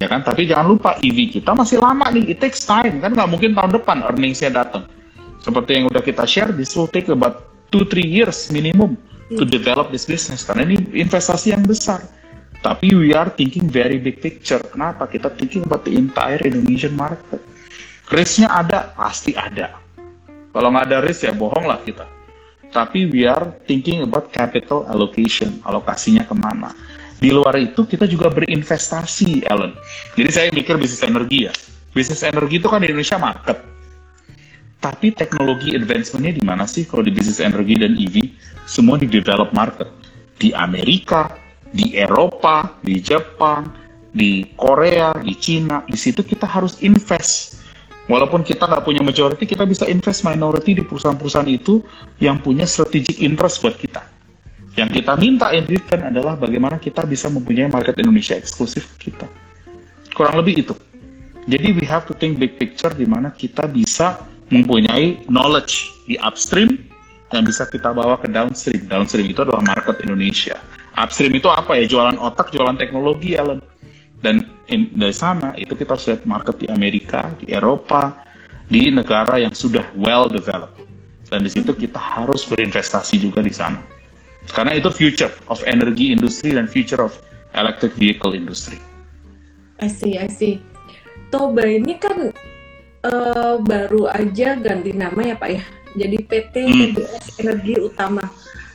[0.00, 3.28] Ya kan, tapi jangan lupa EV kita masih lama nih, it takes time kan nggak
[3.30, 4.88] mungkin tahun depan earningsnya datang.
[5.44, 8.96] Seperti yang udah kita share, this will take about 2-3 years minimum
[9.36, 12.00] to develop this business karena ini investasi yang besar.
[12.64, 14.56] Tapi we are thinking very big picture.
[14.72, 15.04] Kenapa?
[15.04, 17.44] Kita thinking about the entire Indonesian market.
[18.08, 19.76] Risknya ada, pasti ada.
[20.48, 22.08] Kalau nggak ada risk ya bohong lah kita.
[22.72, 26.72] Tapi we are thinking about capital allocation, alokasinya ke mana.
[27.20, 29.76] Di luar itu kita juga berinvestasi, Ellen.
[30.16, 31.52] Jadi saya mikir bisnis energi ya.
[31.92, 33.60] Bisnis energi itu kan di Indonesia market.
[34.80, 38.32] Tapi teknologi advancementnya di mana sih kalau di bisnis energi dan EV?
[38.64, 39.88] Semua di develop market.
[40.40, 41.43] Di Amerika,
[41.74, 43.66] di Eropa, di Jepang,
[44.14, 47.58] di Korea, di Cina, di situ kita harus invest.
[48.06, 51.82] Walaupun kita nggak punya majority, kita bisa invest minority di perusahaan-perusahaan itu
[52.22, 54.06] yang punya strategic interest buat kita.
[54.78, 55.50] Yang kita minta
[55.90, 59.26] kan adalah bagaimana kita bisa mempunyai market Indonesia eksklusif kita.
[60.14, 60.74] Kurang lebih itu.
[61.50, 66.76] Jadi we have to think big picture di mana kita bisa mempunyai knowledge di upstream
[67.32, 68.84] yang bisa kita bawa ke downstream.
[68.86, 70.60] Downstream itu adalah market Indonesia
[70.98, 73.60] upstream itu apa ya jualan otak jualan teknologi Alan
[74.22, 78.14] dan in, dari sana itu kita harus lihat market di Amerika di Eropa
[78.70, 80.80] di negara yang sudah well developed
[81.28, 83.78] dan di situ kita harus berinvestasi juga di sana
[84.52, 87.16] karena itu future of energy industry dan future of
[87.56, 88.76] electric vehicle industry.
[89.80, 90.60] I see, I see.
[91.32, 92.28] Toba ini kan
[93.08, 95.64] uh, baru aja ganti nama ya Pak ya.
[95.94, 97.40] Jadi PT hmm.
[97.40, 98.26] Energi Utama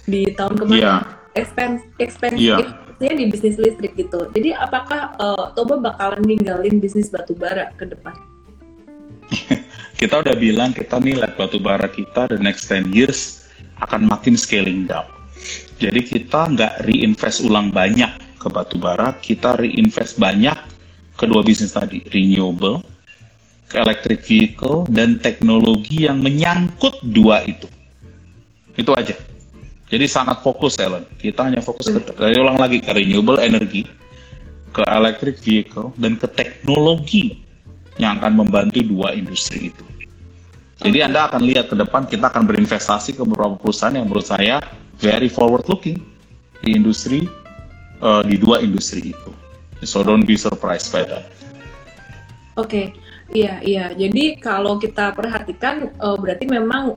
[0.09, 0.81] di tahun kemarin.
[0.81, 3.13] Yeah expand expansive yeah.
[3.13, 4.29] di bisnis listrik gitu.
[4.33, 8.15] Jadi apakah uh, Toba bakalan ninggalin bisnis batu bara ke depan?
[9.99, 13.45] kita udah bilang kita nih lihat batu bara kita the next 10 years
[13.83, 15.07] akan makin scaling down.
[15.79, 20.55] Jadi kita nggak reinvest ulang banyak ke batu bara, kita reinvest banyak
[21.15, 22.83] kedua bisnis tadi, renewable,
[23.75, 27.67] electric vehicle, dan teknologi yang menyangkut dua itu.
[28.75, 29.15] Itu aja.
[29.89, 31.05] Jadi sangat fokus Ellen.
[31.17, 33.89] Kita hanya fokus ke, saya ulang lagi ke renewable energy,
[34.69, 37.41] ke electric vehicle, dan ke teknologi
[37.97, 39.85] yang akan membantu dua industri itu.
[40.79, 44.63] Jadi Anda akan lihat ke depan kita akan berinvestasi ke beberapa perusahaan yang menurut saya
[44.95, 45.99] very forward looking
[46.63, 47.27] di industri
[47.99, 49.31] uh, di dua industri itu.
[49.83, 51.27] So don't be surprised by that.
[52.55, 52.85] Oke, okay.
[53.31, 53.85] iya iya.
[53.91, 56.95] Jadi kalau kita perhatikan uh, berarti memang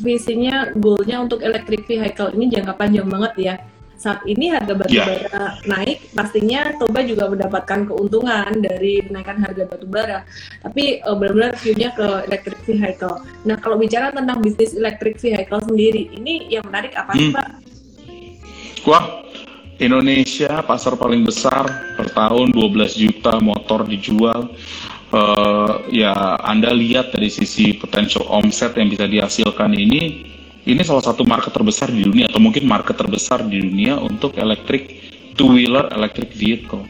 [0.00, 3.54] visinya goalnya untuk electric vehicle ini jangka panjang banget ya
[4.02, 5.06] saat ini harga batu yeah.
[5.06, 10.26] bara naik, pastinya Toba juga mendapatkan keuntungan dari kenaikan harga batu bara.
[10.58, 13.22] Tapi uh, benar-benar view-nya ke electric vehicle.
[13.46, 17.36] Nah, kalau bicara tentang bisnis electric vehicle sendiri, ini yang menarik apa sih, hmm.
[17.38, 17.48] Pak?
[18.90, 19.22] Wah,
[19.78, 24.50] Indonesia pasar paling besar per tahun 12 juta motor dijual
[25.12, 30.26] uh, ya Anda lihat dari sisi potential omset yang bisa dihasilkan ini,
[30.64, 34.88] ini salah satu market terbesar di dunia atau mungkin market terbesar di dunia untuk electric
[35.36, 36.82] two wheeler electric vehicle.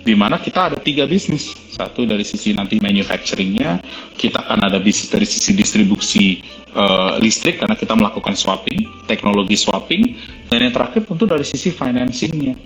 [0.00, 3.84] Di mana kita ada tiga bisnis, satu dari sisi nanti manufacturingnya,
[4.16, 6.40] kita akan ada bisnis dari sisi distribusi
[6.72, 10.16] uh, listrik karena kita melakukan swapping, teknologi swapping,
[10.48, 12.56] dan yang terakhir tentu dari sisi financingnya.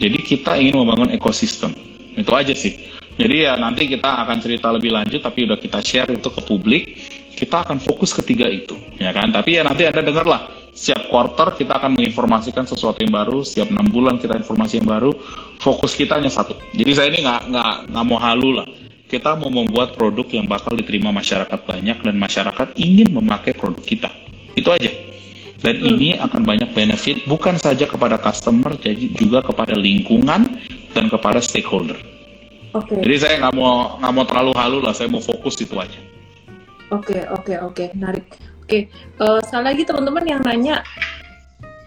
[0.00, 1.72] Jadi kita ingin membangun ekosistem,
[2.16, 6.08] itu aja sih jadi ya nanti kita akan cerita lebih lanjut, tapi udah kita share
[6.08, 6.96] itu ke publik.
[7.36, 9.32] Kita akan fokus ketiga itu, ya kan?
[9.32, 13.88] Tapi ya nanti anda dengarlah, setiap quarter kita akan menginformasikan sesuatu yang baru, setiap enam
[13.88, 15.12] bulan kita informasi yang baru.
[15.60, 16.56] Fokus kita hanya satu.
[16.72, 18.68] Jadi saya ini nggak nggak nggak mau halu lah.
[19.08, 24.08] Kita mau membuat produk yang bakal diterima masyarakat banyak dan masyarakat ingin memakai produk kita.
[24.56, 24.88] Itu aja.
[25.60, 25.90] Dan hmm.
[25.96, 30.48] ini akan banyak benefit bukan saja kepada customer, jadi juga kepada lingkungan
[30.96, 32.09] dan kepada stakeholder.
[32.70, 32.94] Oke.
[32.94, 33.00] Okay.
[33.02, 35.98] Jadi saya nggak mau nggak mau terlalu halu lah, saya mau fokus itu aja.
[36.90, 37.88] Oke okay, oke okay, oke, okay.
[37.94, 38.26] menarik.
[38.30, 38.82] Oke, okay.
[39.18, 40.76] uh, eh, sekali lagi teman-teman yang nanya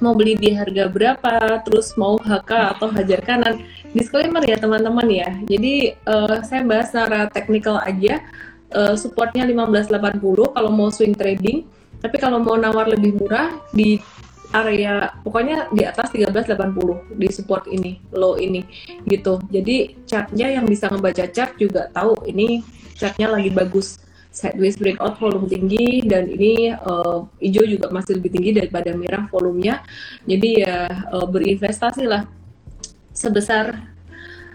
[0.04, 3.63] mau beli di harga berapa, terus mau HK atau hajar kanan,
[3.96, 5.32] disclaimer ya teman-teman ya.
[5.48, 8.20] Jadi uh, saya bahas secara teknikal aja.
[8.74, 10.18] Uh, supportnya 1580
[10.49, 11.62] kalau mau swing trading,
[12.01, 14.01] tapi kalau mau nawar lebih murah di
[14.54, 18.62] area pokoknya di atas 1380 di support ini low ini
[19.10, 22.62] gitu jadi chartnya yang bisa ngebaca chart juga tahu ini
[22.95, 23.97] chartnya lagi bagus
[24.34, 29.82] sideways breakout volume tinggi dan ini uh, hijau juga masih lebih tinggi daripada merah volumenya
[30.26, 30.78] jadi ya
[31.14, 32.26] uh, berinvestasi lah
[33.14, 33.93] sebesar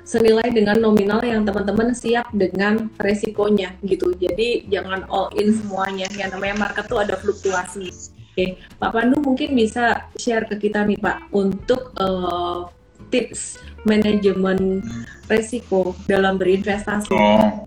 [0.09, 4.17] senilai dengan nominal yang teman-teman siap dengan resikonya gitu.
[4.17, 6.09] Jadi jangan all in semuanya.
[6.17, 8.18] Yang namanya market tuh ada fluktuasi.
[8.39, 12.71] Oke, Pak Pandu mungkin bisa share ke kita nih Pak untuk uh,
[13.11, 14.79] tips manajemen
[15.27, 17.11] resiko dalam berinvestasi.
[17.11, 17.67] Oh.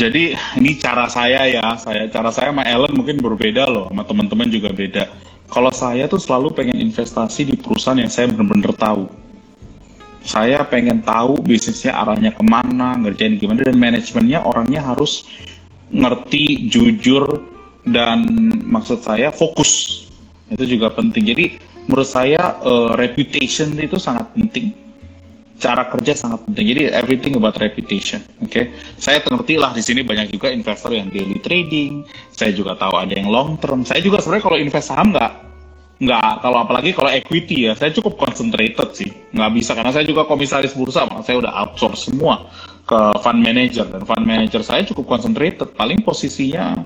[0.00, 4.48] Jadi ini cara saya ya, saya cara saya sama Ellen mungkin berbeda loh, sama teman-teman
[4.48, 5.12] juga beda.
[5.52, 9.12] Kalau saya tuh selalu pengen investasi di perusahaan yang saya benar-benar tahu
[10.24, 15.24] saya pengen tahu bisnisnya arahnya ke mana, ngerjain gimana, dan manajemennya orangnya harus
[15.88, 17.57] ngerti, jujur,
[17.92, 18.24] dan
[18.68, 20.04] maksud saya fokus.
[20.48, 21.28] Itu juga penting.
[21.28, 21.44] Jadi
[21.88, 24.72] menurut saya uh, reputation itu sangat penting.
[25.58, 26.64] Cara kerja sangat penting.
[26.72, 28.22] Jadi everything about reputation.
[28.40, 28.64] Oke, okay?
[28.96, 32.06] saya ngerti lah di sini banyak juga investor yang daily trading.
[32.30, 33.82] Saya juga tahu ada yang long term.
[33.82, 35.48] Saya juga sebenarnya kalau invest saham nggak
[35.98, 40.30] nggak kalau apalagi kalau equity ya saya cukup concentrated sih nggak bisa karena saya juga
[40.30, 42.46] komisaris bursa saya udah outsource semua
[42.86, 46.78] ke fund manager dan fund manager saya cukup concentrated paling posisinya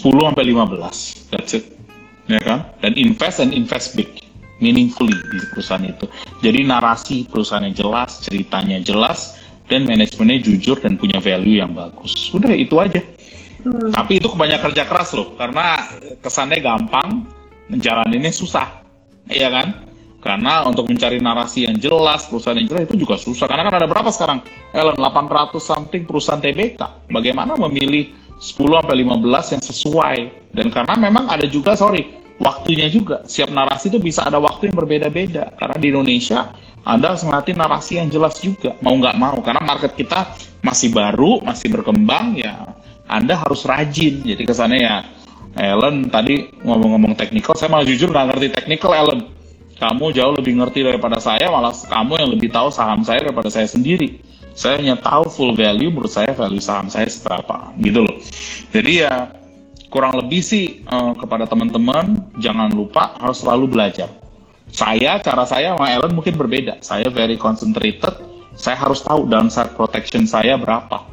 [0.00, 1.64] 10 sampai 15 that's it
[2.30, 4.08] ya kan dan invest and invest big
[4.62, 6.06] meaningfully di perusahaan itu
[6.40, 9.36] jadi narasi perusahaan yang jelas ceritanya jelas
[9.66, 13.02] dan manajemennya jujur dan punya value yang bagus udah itu aja
[13.66, 13.92] hmm.
[13.92, 15.82] tapi itu kebanyakan kerja keras loh karena
[16.22, 17.26] kesannya gampang
[17.72, 18.84] menjalaninnya susah,
[19.32, 19.88] iya kan?
[20.22, 23.50] Karena untuk mencari narasi yang jelas, perusahaan yang jelas itu juga susah.
[23.50, 24.38] Karena kan ada berapa sekarang?
[24.70, 27.10] Ellen, 800 something perusahaan TBK.
[27.10, 30.16] Bagaimana memilih 10 sampai 15 yang sesuai?
[30.50, 32.10] Dan karena memang ada juga, sorry,
[32.42, 33.22] waktunya juga.
[33.22, 35.54] Siap narasi itu bisa ada waktu yang berbeda-beda.
[35.54, 36.50] Karena di Indonesia,
[36.82, 38.74] Anda harus melatih narasi yang jelas juga.
[38.82, 39.38] Mau nggak mau.
[39.46, 40.34] Karena market kita
[40.66, 42.74] masih baru, masih berkembang, ya
[43.06, 44.26] Anda harus rajin.
[44.26, 44.96] Jadi kesannya ya,
[45.54, 49.30] Ellen tadi ngomong-ngomong teknikal, saya malah jujur nggak ngerti teknikal Ellen.
[49.78, 53.66] Kamu jauh lebih ngerti daripada saya, malah kamu yang lebih tahu saham saya daripada saya
[53.66, 54.22] sendiri.
[54.52, 58.16] Saya hanya tahu full value, menurut saya value saham saya seberapa, gitu loh.
[58.72, 59.32] Jadi ya
[59.92, 64.08] kurang lebih sih uh, kepada teman-teman jangan lupa harus selalu belajar.
[64.72, 66.80] Saya, cara saya sama Ellen mungkin berbeda.
[66.80, 68.16] Saya very concentrated,
[68.56, 71.04] saya harus tahu downside protection saya berapa.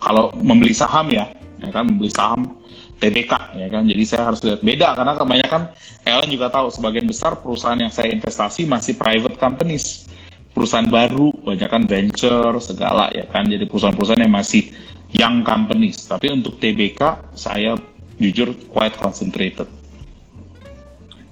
[0.00, 1.28] Kalau membeli saham ya,
[1.60, 2.56] ya kan membeli saham
[3.02, 3.84] TBK ya kan.
[3.84, 5.62] Jadi saya harus lihat beda karena kebanyakan
[6.08, 10.08] Ellen juga tahu sebagian besar perusahaan yang saya investasi masih private companies.
[10.52, 13.48] Perusahaan baru, banyak kan venture segala ya kan.
[13.48, 14.68] Jadi perusahaan-perusahaan yang masih
[15.12, 16.04] young companies.
[16.04, 17.76] Tapi untuk TBK saya
[18.20, 19.68] jujur quite concentrated.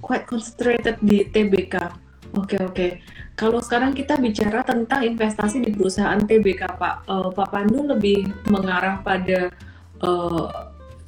[0.00, 1.76] Quite concentrated di TBK.
[2.36, 2.88] Oke oke.
[3.34, 9.00] Kalau sekarang kita bicara tentang investasi di perusahaan TBK, Pak, uh, Pak Pandu lebih mengarah
[9.00, 9.48] pada
[10.04, 10.44] uh,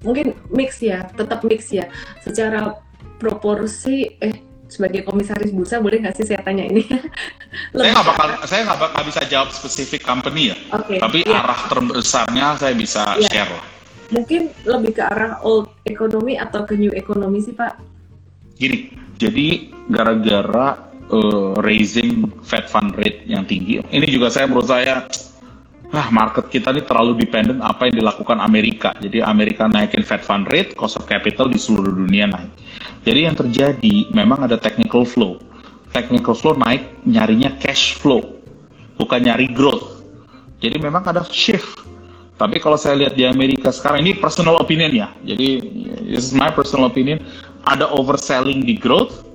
[0.00, 1.92] mungkin mix ya, tetap mix ya.
[2.24, 2.72] Secara
[3.20, 6.88] proporsi, eh sebagai komisaris bursa boleh nggak sih saya tanya ini?
[7.76, 10.56] saya nggak bakal, saya nggak bakal bisa jawab spesifik company ya.
[10.72, 11.44] Okay, Tapi yeah.
[11.44, 13.28] arah terbesarnya saya bisa yeah.
[13.28, 13.64] share lah.
[14.12, 17.76] Mungkin lebih ke arah old economy atau ke new economy sih Pak?
[18.56, 20.76] Gini, jadi gara-gara
[21.12, 25.04] uh, raising Fed fund rate yang tinggi, ini juga saya menurut saya
[25.92, 28.96] ah market kita ini terlalu dependent apa yang dilakukan Amerika.
[28.96, 32.52] Jadi Amerika naikin Fed fund rate, cost of capital di seluruh dunia naik.
[33.02, 35.42] Jadi yang terjadi memang ada technical flow.
[35.90, 38.22] Technical flow naik nyarinya cash flow,
[38.96, 40.00] bukan nyari growth.
[40.62, 41.82] Jadi memang ada shift.
[42.38, 45.08] Tapi kalau saya lihat di Amerika sekarang ini personal opinion ya.
[45.26, 45.60] Jadi
[46.08, 47.20] this is my personal opinion.
[47.68, 49.26] Ada overselling di growth,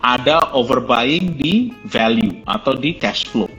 [0.00, 3.50] ada overbuying di value atau di cash flow.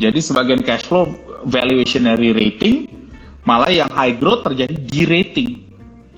[0.00, 1.06] Jadi sebagian cash flow
[1.46, 2.88] valuationary rating,
[3.46, 5.67] malah yang high growth terjadi de-rating.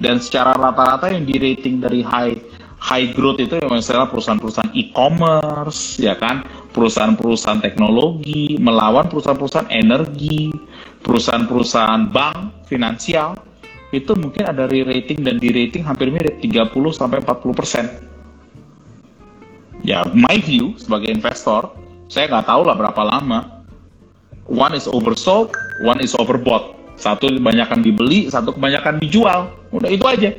[0.01, 2.35] Dan secara rata-rata yang de-rating dari high
[2.81, 10.49] high growth itu yang misalnya perusahaan-perusahaan e-commerce, ya kan, perusahaan-perusahaan teknologi, melawan perusahaan-perusahaan energi,
[11.05, 13.37] perusahaan-perusahaan bank, finansial,
[13.93, 17.85] itu mungkin ada re-rating dan de-rating hampir mirip 30 sampai 40 persen.
[19.85, 21.69] Ya, my view sebagai investor,
[22.09, 23.61] saya nggak tahu lah berapa lama
[24.51, 25.55] one is oversold,
[25.87, 26.75] one is overbought.
[26.99, 29.49] Satu kebanyakan dibeli, satu kebanyakan dijual.
[29.71, 30.31] Udah itu aja.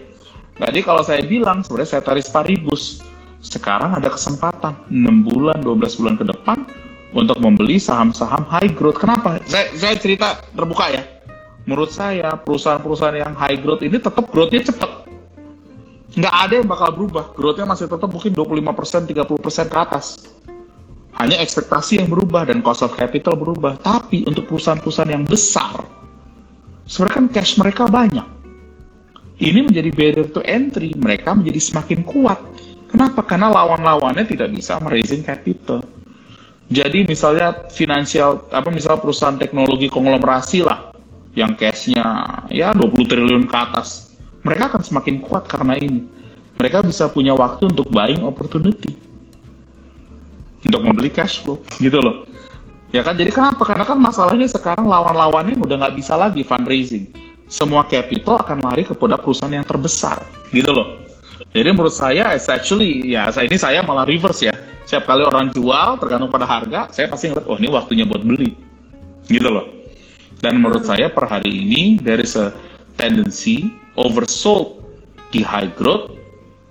[0.61, 3.01] Jadi kalau saya bilang, sebenarnya saya tarik paribus.
[3.41, 6.61] Sekarang ada kesempatan 6 bulan, 12 bulan ke depan
[7.17, 9.01] untuk membeli saham-saham high growth.
[9.01, 9.41] Kenapa?
[9.49, 11.01] Saya, saya cerita terbuka ya.
[11.65, 15.09] Menurut saya, perusahaan-perusahaan yang high growth ini tetap growth-nya cepat.
[16.13, 17.33] Nggak ada yang bakal berubah.
[17.33, 20.05] Growth-nya masih tetap mungkin 25%, 30% ke atas
[21.21, 23.77] hanya ekspektasi yang berubah dan cost of capital berubah.
[23.77, 25.85] Tapi untuk perusahaan-perusahaan yang besar,
[26.89, 28.40] sebenarnya kan cash mereka banyak.
[29.41, 32.37] Ini menjadi barrier to entry, mereka menjadi semakin kuat.
[32.93, 33.25] Kenapa?
[33.25, 35.81] Karena lawan-lawannya tidak bisa meraising capital.
[36.69, 40.93] Jadi misalnya finansial apa misal perusahaan teknologi konglomerasi lah
[41.33, 42.05] yang cashnya
[42.53, 44.13] ya 20 triliun ke atas.
[44.45, 46.05] Mereka akan semakin kuat karena ini.
[46.61, 48.93] Mereka bisa punya waktu untuk buying opportunity.
[50.61, 52.29] Untuk membeli cash flow gitu loh.
[52.93, 53.65] Ya kan jadi kenapa?
[53.65, 57.30] Karena kan masalahnya sekarang lawan-lawannya udah nggak bisa lagi fundraising.
[57.51, 60.23] Semua capital akan lari kepada perusahaan yang terbesar
[60.55, 61.03] gitu loh.
[61.51, 64.55] Jadi menurut saya, it's actually ya ini saya malah reverse ya
[64.91, 68.51] setiap kali orang jual tergantung pada harga saya pasti ngeliat oh ini waktunya buat beli
[69.31, 69.63] gitu loh
[70.43, 72.51] dan menurut saya per hari ini dari se
[72.99, 74.83] tendency oversold
[75.31, 76.11] di high growth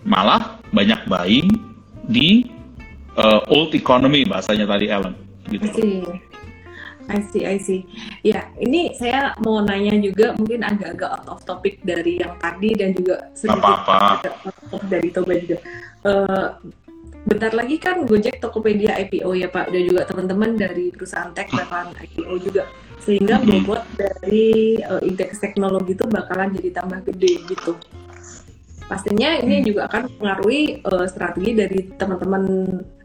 [0.05, 1.49] malah banyak buying
[2.13, 2.45] di
[3.17, 5.17] uh, old economy bahasanya tadi Ellen
[5.49, 5.65] gitu.
[7.11, 7.83] I see, I see.
[8.23, 12.95] Ya, ini saya mau nanya juga mungkin agak-agak out of topic dari yang tadi dan
[12.95, 14.79] juga sedikit apa -apa.
[14.87, 15.59] dari Toba juga.
[16.07, 16.49] Uh,
[17.29, 21.93] bentar lagi kan Gojek Tokopedia IPO ya Pak dan juga teman-teman dari perusahaan tech bakalan
[22.01, 22.65] IPO juga
[23.01, 27.73] sehingga bobot dari uh, indeks teknologi itu bakalan jadi tambah gede gitu
[28.91, 32.43] pastinya ini juga akan mengaruhi uh, strategi dari teman-teman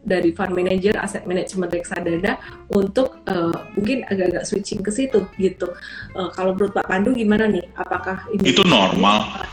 [0.02, 2.42] dari fund manager, aset manajemen reksadana
[2.74, 5.70] untuk uh, mungkin agak-agak switching ke situ gitu.
[6.18, 7.62] Uh, kalau menurut Pak Pandu gimana nih?
[7.78, 9.46] Apakah ini itu normal?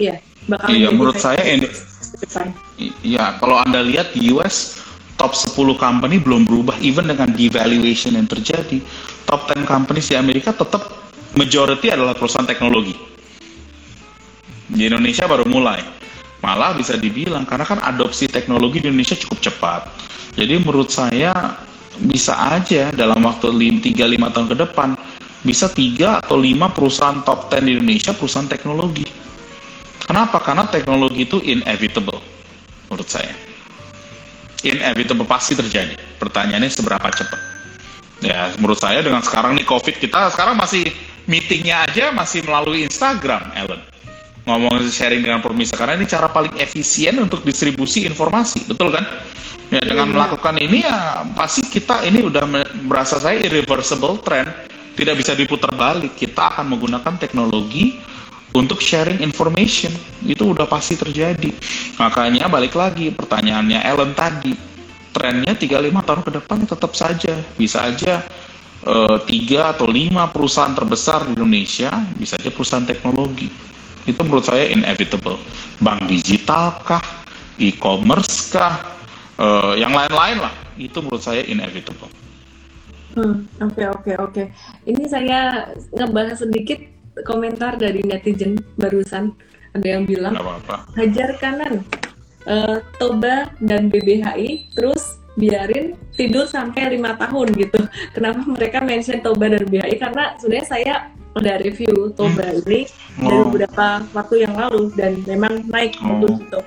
[0.00, 0.16] Iya,
[0.48, 1.68] bakal Iya, menurut saya ini
[3.04, 4.80] Iya, kalau Anda lihat di US
[5.20, 8.80] top 10 company belum berubah even dengan devaluation yang terjadi.
[9.28, 10.88] Top 10 companies di Amerika tetap
[11.36, 13.05] majority adalah perusahaan teknologi.
[14.76, 15.80] Di Indonesia baru mulai.
[16.44, 19.88] Malah bisa dibilang karena kan adopsi teknologi di Indonesia cukup cepat.
[20.36, 21.56] Jadi menurut saya
[21.96, 23.96] bisa aja dalam waktu 3-5
[24.36, 24.88] tahun ke depan
[25.40, 29.08] bisa 3 atau 5 perusahaan top 10 di Indonesia perusahaan teknologi
[30.06, 30.38] Kenapa?
[30.38, 32.22] Karena teknologi itu inevitable
[32.86, 33.34] menurut saya.
[34.62, 35.98] Inevitable pasti terjadi.
[36.22, 37.40] Pertanyaannya seberapa cepat?
[38.22, 40.88] Ya, menurut saya dengan sekarang nih COVID kita sekarang masih
[41.26, 43.82] meetingnya aja masih melalui Instagram, Ellen.
[44.46, 49.02] Ngomong sharing dengan permisa karena ini cara paling efisien untuk distribusi informasi, betul kan?
[49.74, 52.46] Ya dengan melakukan ini ya pasti kita ini udah
[52.86, 54.46] merasa saya irreversible trend,
[54.94, 56.14] tidak bisa diputar balik.
[56.14, 57.98] Kita akan menggunakan teknologi
[58.54, 59.90] untuk sharing information.
[60.22, 61.50] Itu udah pasti terjadi.
[61.98, 64.54] Makanya balik lagi pertanyaannya Ellen tadi
[65.10, 67.34] trennya 3-5 tahun ke depan tetap saja.
[67.58, 68.22] Bisa aja
[68.86, 73.66] eh, tiga atau lima perusahaan terbesar di Indonesia bisa aja perusahaan teknologi
[74.06, 75.38] itu menurut saya inevitable.
[75.82, 77.02] Bank digital kah?
[77.58, 78.96] E-commerce kah?
[79.36, 80.54] Uh, yang lain-lain lah.
[80.78, 82.08] Itu menurut saya inevitable.
[83.16, 84.42] Hmm, oke oke oke.
[84.86, 86.80] Ini saya ngebahas sedikit
[87.26, 89.32] komentar dari netizen barusan.
[89.76, 90.88] Ada yang bilang apa-apa.
[90.96, 91.84] hajar kanan
[92.48, 97.80] uh, Toba dan BBHI terus biarin tidur sampai lima tahun gitu.
[98.16, 99.96] Kenapa mereka mention Toba dan BBHI?
[100.00, 100.94] Karena sebenarnya saya
[101.36, 102.64] udah review Toba hmm.
[102.64, 102.80] ini
[103.20, 103.28] oh.
[103.28, 106.24] dari beberapa waktu yang lalu dan memang naik oh.
[106.24, 106.60] gitu.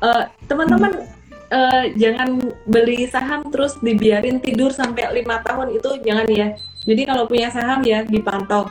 [0.00, 1.08] Uh, teman-teman
[1.52, 6.48] uh, jangan beli saham terus dibiarin tidur sampai lima tahun itu jangan ya.
[6.84, 8.68] Jadi kalau punya saham ya dipantau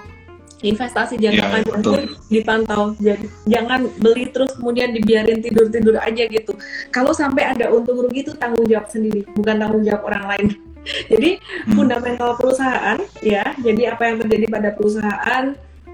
[0.60, 2.84] investasi jangka ya, panjang pun dipantau.
[3.00, 6.52] Jadi jangan beli terus kemudian dibiarin tidur tidur aja gitu.
[6.92, 10.48] Kalau sampai ada untung rugi itu tanggung jawab sendiri bukan tanggung jawab orang lain.
[11.12, 11.76] Jadi hmm.
[11.76, 13.56] fundamental perusahaan ya.
[13.60, 15.44] Jadi apa yang terjadi pada perusahaan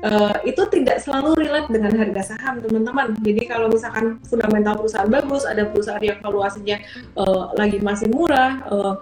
[0.06, 3.14] uh, itu tidak selalu relate dengan harga saham teman-teman.
[3.22, 6.78] Jadi kalau misalkan fundamental perusahaan bagus ada perusahaan yang valuasinya
[7.18, 8.96] uh, lagi masih murah uh,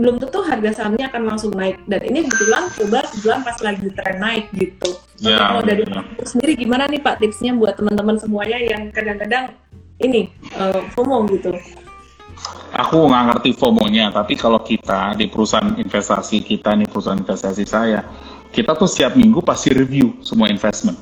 [0.00, 4.16] belum tentu harga sahamnya akan langsung naik dan ini kebetulan coba kebetulan pas lagi tren
[4.16, 4.90] naik gitu.
[5.20, 6.02] Ya, kalau dari ya.
[6.24, 9.52] sendiri gimana nih Pak tipsnya buat teman-teman semuanya yang kadang-kadang
[10.00, 11.52] ini uh, FOMO gitu?
[12.72, 18.00] Aku nggak ngerti FOMO-nya, tapi kalau kita di perusahaan investasi kita nih perusahaan investasi saya,
[18.48, 20.96] kita tuh setiap minggu pasti review semua investment.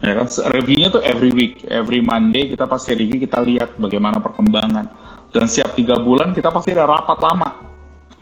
[0.00, 4.88] Ya kan, reviewnya tuh every week, every Monday kita pasti review, kita lihat bagaimana perkembangan.
[5.30, 7.71] Dan setiap tiga bulan kita pasti ada rapat lama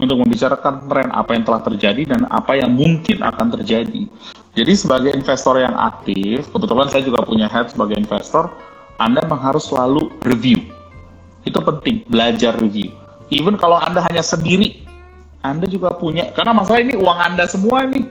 [0.00, 4.08] untuk membicarakan tren apa yang telah terjadi dan apa yang mungkin akan terjadi.
[4.56, 8.50] Jadi sebagai investor yang aktif, kebetulan saya juga punya head sebagai investor,
[8.98, 10.64] Anda harus selalu review.
[11.44, 12.90] Itu penting, belajar review.
[13.30, 14.82] Even kalau Anda hanya sendiri,
[15.46, 18.04] Anda juga punya, karena masalah ini uang Anda semua nih.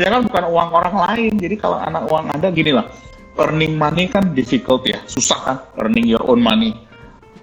[0.00, 1.32] Ya kan bukan uang orang lain.
[1.36, 2.88] Jadi kalau anak uang Anda gini lah,
[3.36, 6.72] earning money kan difficult ya, susah kan earning your own money.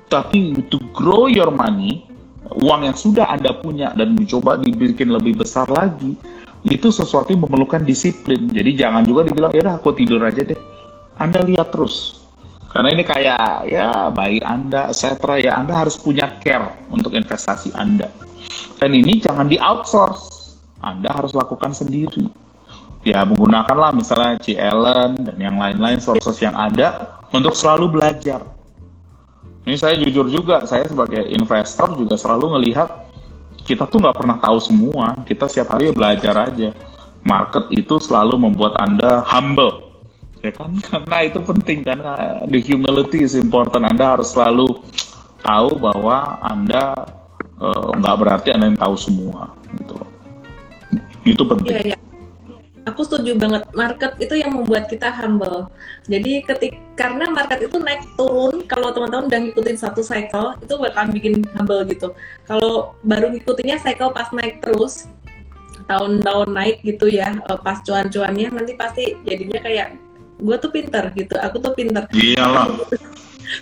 [0.09, 2.08] Tapi to grow your money,
[2.55, 6.17] uang yang sudah Anda punya dan mencoba dibikin lebih besar lagi,
[6.65, 8.49] itu sesuatu yang memerlukan disiplin.
[8.51, 10.57] Jadi jangan juga dibilang, ya aku tidur aja deh.
[11.19, 12.19] Anda lihat terus.
[12.69, 15.41] Karena ini kayak ya bayi Anda, etc.
[15.41, 18.11] Ya Anda harus punya care untuk investasi Anda.
[18.77, 20.55] Dan ini jangan di outsource.
[20.79, 22.29] Anda harus lakukan sendiri.
[23.03, 24.59] Ya menggunakanlah misalnya C.
[24.59, 28.43] Allen dan yang lain-lain sources yang ada untuk selalu belajar.
[29.69, 33.05] Ini saya jujur juga, saya sebagai investor juga selalu melihat
[33.69, 35.13] kita tuh nggak pernah tahu semua.
[35.29, 36.73] Kita setiap hari belajar aja.
[37.21, 39.93] Market itu selalu membuat Anda humble.
[40.41, 40.73] Ya kan?
[40.89, 43.85] Karena itu penting karena the humility is important.
[43.85, 44.81] Anda harus selalu
[45.45, 47.05] tahu bahwa Anda
[47.61, 50.01] eh, nggak uh, berarti Anda yang tahu semua gitu.
[51.29, 51.77] Itu penting.
[51.77, 52.08] Iya, iya
[52.89, 53.63] aku setuju banget.
[53.77, 55.69] Market itu yang membuat kita humble.
[56.09, 61.07] Jadi ketik karena market itu naik turun kalau teman-teman udah ngikutin satu cycle itu bakal
[61.13, 62.11] bikin humble gitu.
[62.49, 65.07] Kalau baru ngikutinnya cycle pas naik terus
[65.85, 69.97] tahun-tahun naik gitu ya eh, pas cuan-cuannya nanti pasti jadinya kayak
[70.41, 71.35] gue tuh pinter gitu.
[71.37, 72.09] Aku tuh pinter.
[72.11, 72.73] Iyalah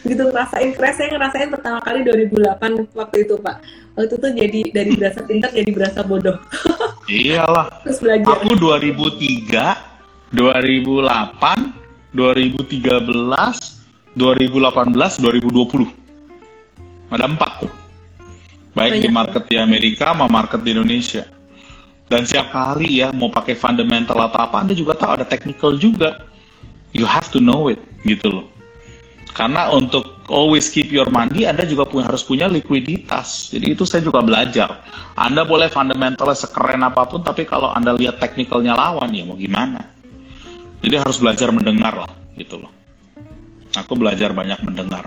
[0.03, 3.61] gitu ngerasain crash saya ngerasain pertama kali 2008 waktu itu pak.
[3.95, 6.35] Waktu itu jadi dari berasa pintar jadi berasa bodoh.
[7.09, 7.69] Iyalah.
[7.87, 8.35] Terus belajar.
[8.43, 13.71] Aku 2003 2008 2013
[14.17, 15.85] 2018 2020
[17.07, 17.63] ada empat.
[17.63, 17.71] Tuh
[18.77, 19.01] baik Banyak.
[19.01, 21.25] di market di Amerika sama market di Indonesia.
[22.07, 26.23] Dan setiap kali ya mau pakai fundamental atau apa anda juga tahu ada technical juga.
[26.95, 28.47] You have to know it gitu loh
[29.37, 33.53] karena untuk always keep your money, Anda juga punya, harus punya likuiditas.
[33.53, 34.81] Jadi itu saya juga belajar.
[35.13, 39.85] Anda boleh fundamentalnya sekeren apa pun, tapi kalau Anda lihat teknikalnya lawan, ya mau gimana?
[40.81, 42.73] Jadi harus belajar mendengar lah, gitu loh.
[43.77, 45.05] Aku belajar banyak mendengar.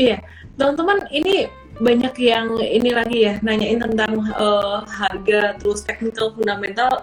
[0.00, 0.24] Iya,
[0.56, 1.44] teman-teman ini
[1.84, 7.02] banyak yang ini lagi ya nanyain tentang uh, harga terus technical fundamental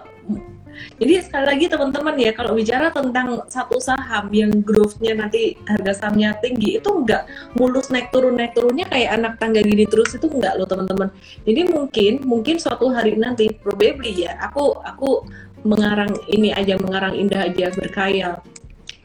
[1.00, 6.36] jadi sekali lagi teman-teman ya kalau bicara tentang satu saham yang growth-nya nanti harga sahamnya
[6.38, 7.26] tinggi itu enggak
[7.58, 11.08] mulus naik turun naik turunnya kayak anak tangga gini terus itu enggak loh teman-teman.
[11.42, 15.26] Jadi mungkin mungkin suatu hari nanti probably ya aku aku
[15.62, 18.42] mengarang ini aja mengarang indah aja berkayal.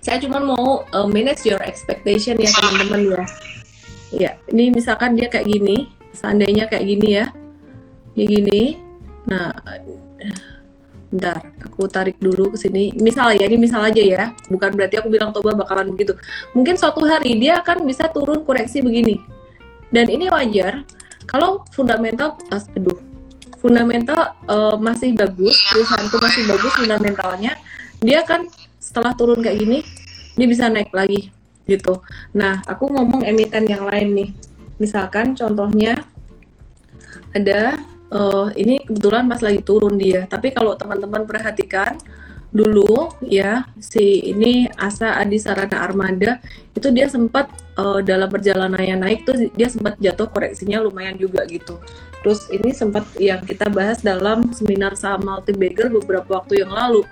[0.01, 3.23] Saya cuma mau uh, manage your expectation ya teman-teman ya.
[4.07, 7.25] Ya, ini misalkan dia kayak gini, seandainya kayak gini ya.
[8.15, 8.61] Kayak gini.
[9.28, 9.51] Nah,
[11.08, 12.91] Bentar, aku tarik dulu ke sini.
[12.99, 14.36] Misal ya, ini misal aja ya.
[14.51, 16.20] Bukan berarti aku bilang Toba bakalan begitu.
[16.51, 19.24] Mungkin suatu hari dia akan bisa turun koreksi begini.
[19.88, 20.84] Dan ini wajar
[21.28, 22.99] kalau fundamental, aduh,
[23.60, 27.51] fundamental uh, masih bagus, perusahaan itu masih bagus fundamentalnya,
[27.99, 28.47] dia kan
[28.80, 29.80] setelah turun kayak gini,
[30.39, 31.32] dia bisa naik lagi
[31.68, 31.99] gitu.
[32.32, 34.30] Nah, aku ngomong emiten yang lain nih.
[34.80, 35.99] Misalkan contohnya
[37.36, 37.76] ada
[38.12, 40.26] uh, ini kebetulan pas lagi turun dia.
[40.28, 41.97] Tapi kalau teman-teman perhatikan
[42.47, 46.39] dulu ya si ini Asa Adi Sarana Armada
[46.72, 51.80] itu dia sempat uh, dalam perjalanannya naik tuh dia sempat jatuh koreksinya lumayan juga gitu.
[52.24, 57.03] Terus ini sempat yang kita bahas dalam seminar saham multi bagger beberapa waktu yang lalu.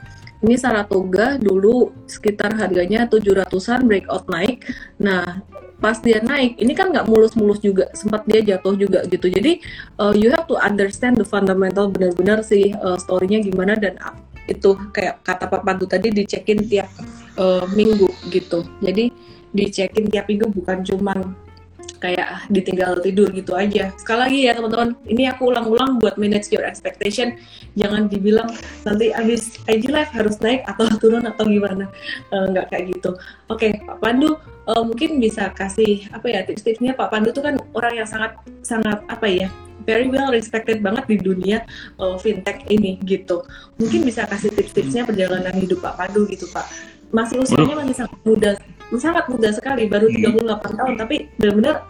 [0.43, 4.67] Ini Saratoga dulu sekitar harganya 700-an breakout naik.
[4.99, 5.41] Nah,
[5.79, 9.27] pas dia naik ini kan nggak mulus-mulus juga sempat dia jatuh juga gitu.
[9.27, 9.59] Jadi
[9.99, 13.99] uh, you have to understand the fundamental benar-benar sih uh, storynya gimana dan
[14.45, 16.87] itu kayak kata Pak Pandu tadi dicekin tiap
[17.35, 18.63] uh, minggu gitu.
[18.79, 19.11] Jadi
[19.55, 21.44] dicekin tiap minggu bukan cuman
[22.05, 23.89] kayak ditinggal tidur gitu aja.
[23.97, 27.41] Sekali lagi ya teman-teman, ini aku ulang-ulang buat manage your expectation.
[27.73, 28.53] Jangan dibilang
[28.85, 31.89] nanti abis IG live harus naik atau turun atau gimana.
[32.29, 33.17] Uh, nggak kayak gitu.
[33.49, 34.37] Oke, okay, Pak Pandu
[34.69, 39.01] uh, mungkin bisa kasih apa ya tips-tipsnya Pak Pandu tuh kan orang yang sangat sangat
[39.09, 39.49] apa ya
[39.85, 41.65] very well respected banget di dunia
[42.01, 43.45] uh, fintech ini gitu.
[43.81, 46.65] Mungkin bisa kasih tips-tipsnya perjalanan hidup Pak Pandu gitu Pak.
[47.13, 48.51] Masih usianya masih sangat muda,
[48.97, 51.85] sangat muda sekali, baru 38 tahun, tapi benar-benar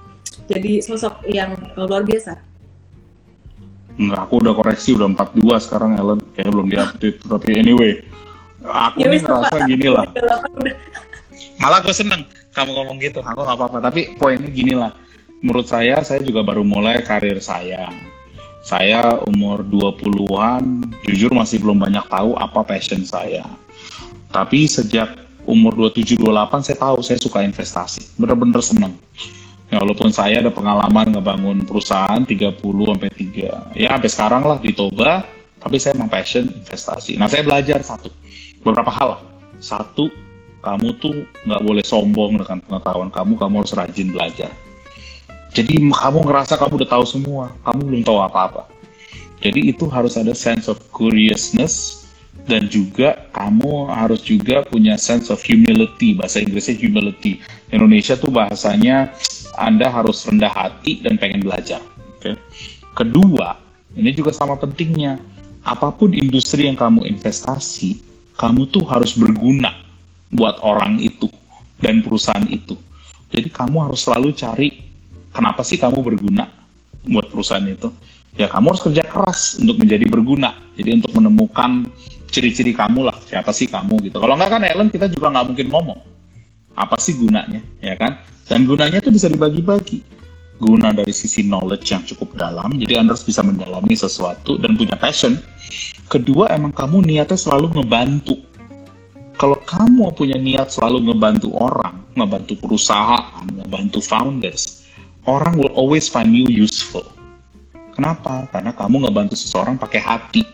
[0.46, 2.38] jadi sosok yang luar biasa.
[3.96, 6.20] Enggak, aku udah koreksi udah 42 sekarang Ellen.
[6.36, 7.18] Kayaknya belum diupdate.
[7.26, 7.92] Tapi anyway,
[8.68, 10.06] aku ya, nih ngerasa gini lah.
[11.64, 12.22] Malah gue seneng
[12.52, 13.24] kamu ngomong gitu.
[13.24, 13.78] Aku nggak apa-apa.
[13.80, 14.92] Tapi poinnya gini lah.
[15.40, 17.88] Menurut saya, saya juga baru mulai karir saya.
[18.66, 23.46] Saya umur 20-an, jujur masih belum banyak tahu apa passion saya.
[24.34, 25.16] Tapi sejak
[25.46, 28.18] umur 27-28 saya tahu saya suka investasi.
[28.18, 28.98] Bener-bener seneng
[29.76, 34.72] Ya, walaupun saya ada pengalaman ngebangun perusahaan 30 sampai 3 ya sampai sekarang lah di
[34.72, 35.28] Toba,
[35.60, 37.20] tapi saya memang passion investasi.
[37.20, 38.08] Nah, saya belajar satu.
[38.64, 39.20] Beberapa hal.
[39.60, 40.08] Satu,
[40.64, 44.48] kamu tuh nggak boleh sombong dengan pengetahuan kamu, kamu harus rajin belajar.
[45.52, 48.72] Jadi kamu ngerasa kamu udah tahu semua, kamu belum tahu apa-apa.
[49.44, 52.08] Jadi itu harus ada sense of curiousness
[52.48, 56.16] dan juga kamu harus juga punya sense of humility.
[56.16, 57.44] Bahasa Inggrisnya humility.
[57.76, 59.12] Indonesia tuh bahasanya
[59.60, 61.82] anda harus rendah hati dan pengen belajar.
[62.20, 62.36] Okay?
[62.96, 63.56] Kedua,
[63.96, 65.20] ini juga sama pentingnya.
[65.66, 67.98] Apa pun industri yang kamu investasi,
[68.38, 69.74] kamu tuh harus berguna
[70.30, 71.26] buat orang itu
[71.82, 72.78] dan perusahaan itu.
[73.34, 74.70] Jadi kamu harus selalu cari
[75.34, 76.46] kenapa sih kamu berguna
[77.10, 77.90] buat perusahaan itu.
[78.36, 80.54] Ya kamu harus kerja keras untuk menjadi berguna.
[80.76, 81.88] Jadi untuk menemukan
[82.30, 84.20] ciri-ciri kamu lah, siapa sih kamu gitu.
[84.20, 86.00] Kalau nggak kan Ellen kita juga nggak mungkin ngomong.
[86.76, 88.20] Apa sih gunanya, ya kan?
[88.46, 90.04] Dan gunanya itu bisa dibagi-bagi.
[90.56, 94.96] Guna dari sisi knowledge yang cukup dalam, jadi Anda harus bisa mendalami sesuatu dan punya
[94.96, 95.36] passion.
[96.08, 98.40] Kedua, emang kamu niatnya selalu ngebantu.
[99.36, 104.88] Kalau kamu punya niat selalu ngebantu orang, ngebantu perusahaan, ngebantu founders,
[105.28, 107.04] orang will always find you useful.
[107.92, 108.48] Kenapa?
[108.48, 110.48] Karena kamu ngebantu seseorang pakai hati,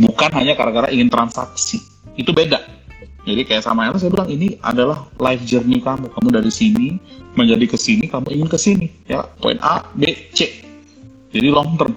[0.00, 1.84] bukan hanya gara-gara ingin transaksi.
[2.16, 2.77] Itu beda.
[3.26, 6.06] Jadi kayak sama Ella saya bilang ini adalah life journey kamu.
[6.12, 6.96] Kamu dari sini
[7.34, 8.86] menjadi ke sini, kamu ingin ke sini.
[9.10, 10.64] Ya, poin A, B, C.
[11.34, 11.92] Jadi long term.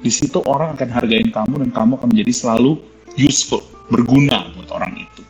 [0.00, 2.80] Di situ orang akan hargain kamu dan kamu akan menjadi selalu
[3.20, 3.60] useful,
[3.92, 5.22] berguna buat orang itu.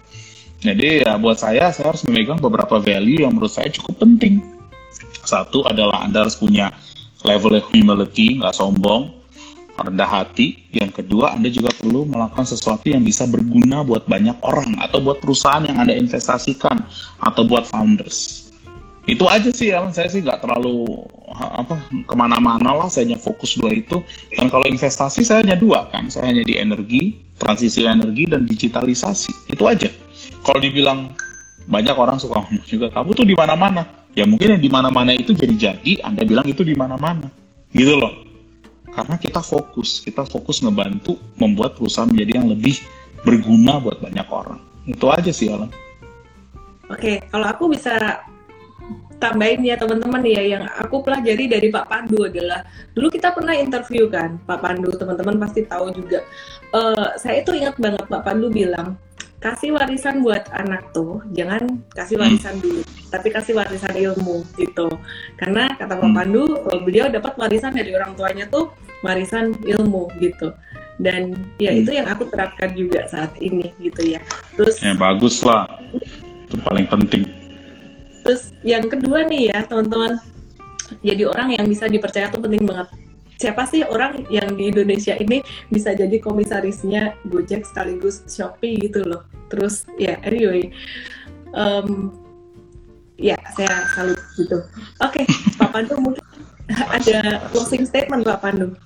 [0.61, 4.45] Jadi ya buat saya, saya harus memegang beberapa value yang menurut saya cukup penting.
[5.27, 6.71] Satu adalah Anda harus punya
[7.27, 9.20] level humility, nggak sombong
[9.87, 10.61] rendah hati.
[10.71, 15.19] Yang kedua, Anda juga perlu melakukan sesuatu yang bisa berguna buat banyak orang atau buat
[15.25, 16.85] perusahaan yang Anda investasikan
[17.21, 18.49] atau buat founders.
[19.09, 19.91] Itu aja sih, Alan.
[19.91, 20.87] Saya sih nggak terlalu
[21.35, 22.89] apa ke mana-mana lah.
[22.93, 24.05] Saya hanya fokus dua itu.
[24.37, 26.07] Dan kalau investasi saya hanya dua kan.
[26.13, 29.51] Saya hanya di energi, transisi energi dan digitalisasi.
[29.51, 29.89] Itu aja.
[30.47, 31.11] Kalau dibilang
[31.67, 33.83] banyak orang suka juga, kamu tuh di mana-mana.
[34.15, 37.31] Ya mungkin yang di mana-mana itu jadi-jadi, Anda bilang itu di mana-mana.
[37.71, 38.30] Gitu loh
[38.95, 42.83] karena kita fokus kita fokus ngebantu membuat perusahaan menjadi yang lebih
[43.23, 44.59] berguna buat banyak orang.
[44.89, 45.71] Itu aja sih Alan.
[46.91, 48.25] Oke kalau aku bisa
[49.21, 52.65] tambahin ya teman-teman ya yang aku pelajari dari Pak Pandu adalah
[52.97, 56.25] dulu kita pernah interview kan Pak Pandu teman-teman pasti tahu juga.
[56.71, 58.97] Uh, saya itu ingat banget Pak Pandu bilang
[59.41, 64.87] kasih warisan buat anak tuh jangan kasih warisan dulu tapi kasih warisan ilmu gitu.
[65.35, 66.17] Karena kata Pak hmm.
[66.17, 66.45] Pandu
[66.87, 68.71] beliau dapat warisan dari orang tuanya tuh
[69.03, 70.55] warisan ilmu gitu.
[71.03, 71.81] Dan ya hmm.
[71.83, 74.23] itu yang aku terapkan juga saat ini gitu ya.
[74.55, 75.67] Terus ya bagus lah.
[76.47, 77.27] Itu paling penting.
[78.23, 80.23] Terus yang kedua nih ya teman-teman.
[81.03, 82.91] Jadi orang yang bisa dipercaya tuh penting banget
[83.41, 85.41] siapa sih orang yang di Indonesia ini
[85.73, 89.25] bisa jadi komisarisnya Gojek sekaligus Shopee gitu loh.
[89.49, 90.69] Terus ya anyway,
[91.57, 92.13] um,
[93.17, 94.61] ya saya salut gitu.
[95.01, 96.21] Oke, okay, Pak Pandu mungkin
[96.69, 98.77] ada closing statement Pak Pandu.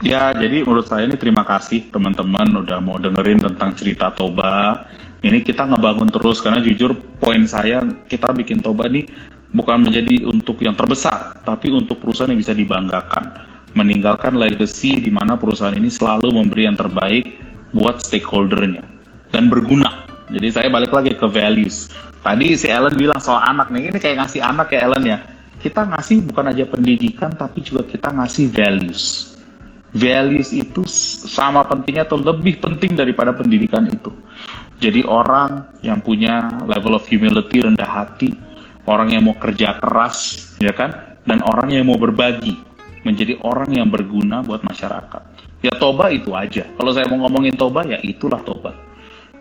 [0.00, 4.88] Ya, jadi menurut saya ini terima kasih teman-teman udah mau dengerin tentang cerita Toba.
[5.18, 9.10] Ini kita ngebangun terus karena jujur poin saya kita bikin Toba nih
[9.50, 15.36] bukan menjadi untuk yang terbesar, tapi untuk perusahaan yang bisa dibanggakan meninggalkan legacy di mana
[15.36, 17.36] perusahaan ini selalu memberi yang terbaik
[17.72, 18.84] buat stakeholdernya
[19.32, 20.08] dan berguna.
[20.28, 21.88] Jadi saya balik lagi ke values.
[22.20, 25.18] Tadi si Ellen bilang soal anak nih, ini kayak ngasih anak ya Ellen ya.
[25.58, 29.34] Kita ngasih bukan aja pendidikan tapi juga kita ngasih values.
[29.96, 30.84] Values itu
[31.24, 34.12] sama pentingnya atau lebih penting daripada pendidikan itu.
[34.78, 38.36] Jadi orang yang punya level of humility rendah hati,
[38.84, 42.67] orang yang mau kerja keras, ya kan, dan orang yang mau berbagi
[43.08, 45.22] menjadi orang yang berguna buat masyarakat.
[45.64, 46.68] Ya toba itu aja.
[46.76, 48.76] Kalau saya mau ngomongin toba ya itulah toba.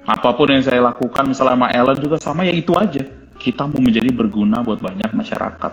[0.07, 3.03] Apa pun yang saya lakukan selama Ellen juga sama ya itu aja.
[3.36, 5.72] Kita mau menjadi berguna buat banyak masyarakat.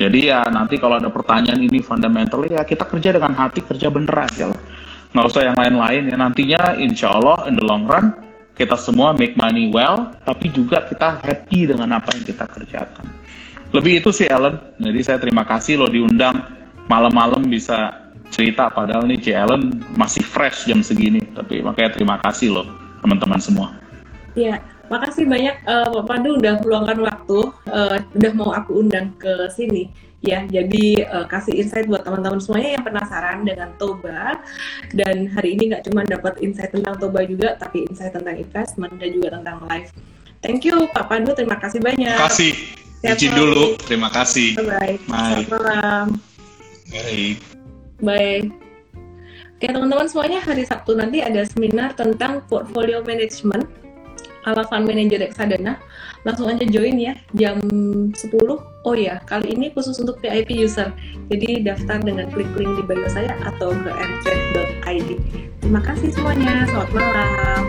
[0.00, 4.14] Jadi ya nanti kalau ada pertanyaan ini fundamental ya kita kerja dengan hati kerja bener
[4.14, 4.60] aja lah.
[5.12, 8.14] Nggak usah yang lain-lain ya nantinya insya Allah in the long run
[8.54, 13.06] kita semua make money well tapi juga kita happy dengan apa yang kita kerjakan.
[13.74, 14.56] Lebih itu sih Ellen.
[14.80, 16.57] Jadi saya terima kasih loh diundang
[16.88, 19.26] malam-malam bisa cerita padahal nih C.
[19.32, 22.66] Ellen masih fresh jam segini tapi makanya terima kasih loh
[23.00, 23.78] teman-teman semua
[24.38, 27.38] Iya, makasih banyak uh, Pak Pandu udah meluangkan waktu,
[27.74, 29.90] uh, udah mau aku undang ke sini
[30.22, 30.46] ya.
[30.46, 34.38] Jadi uh, kasih insight buat teman-teman semuanya yang penasaran dengan Toba
[34.94, 39.10] dan hari ini nggak cuma dapat insight tentang Toba juga, tapi insight tentang investment dan
[39.10, 39.90] juga tentang life.
[40.38, 42.14] Thank you Pak Pandu, terima kasih banyak.
[42.14, 42.52] Terima kasih.
[42.98, 44.58] Izin dulu, terima kasih.
[44.58, 44.94] Bye bye.
[45.06, 46.37] Selamat malam.
[46.88, 47.36] Baik.
[48.00, 48.44] Baik.
[49.58, 53.66] Oke teman-teman semuanya hari Sabtu nanti ada seminar tentang portfolio management
[54.46, 55.76] ala fund manager reksadana.
[56.22, 57.60] Langsung aja join ya jam
[58.14, 58.14] 10.
[58.86, 60.94] Oh ya, kali ini khusus untuk VIP user.
[61.28, 65.10] Jadi daftar dengan klik link di bio saya atau ke mtrade.id.
[65.60, 66.64] Terima kasih semuanya.
[66.70, 67.62] Selamat malam.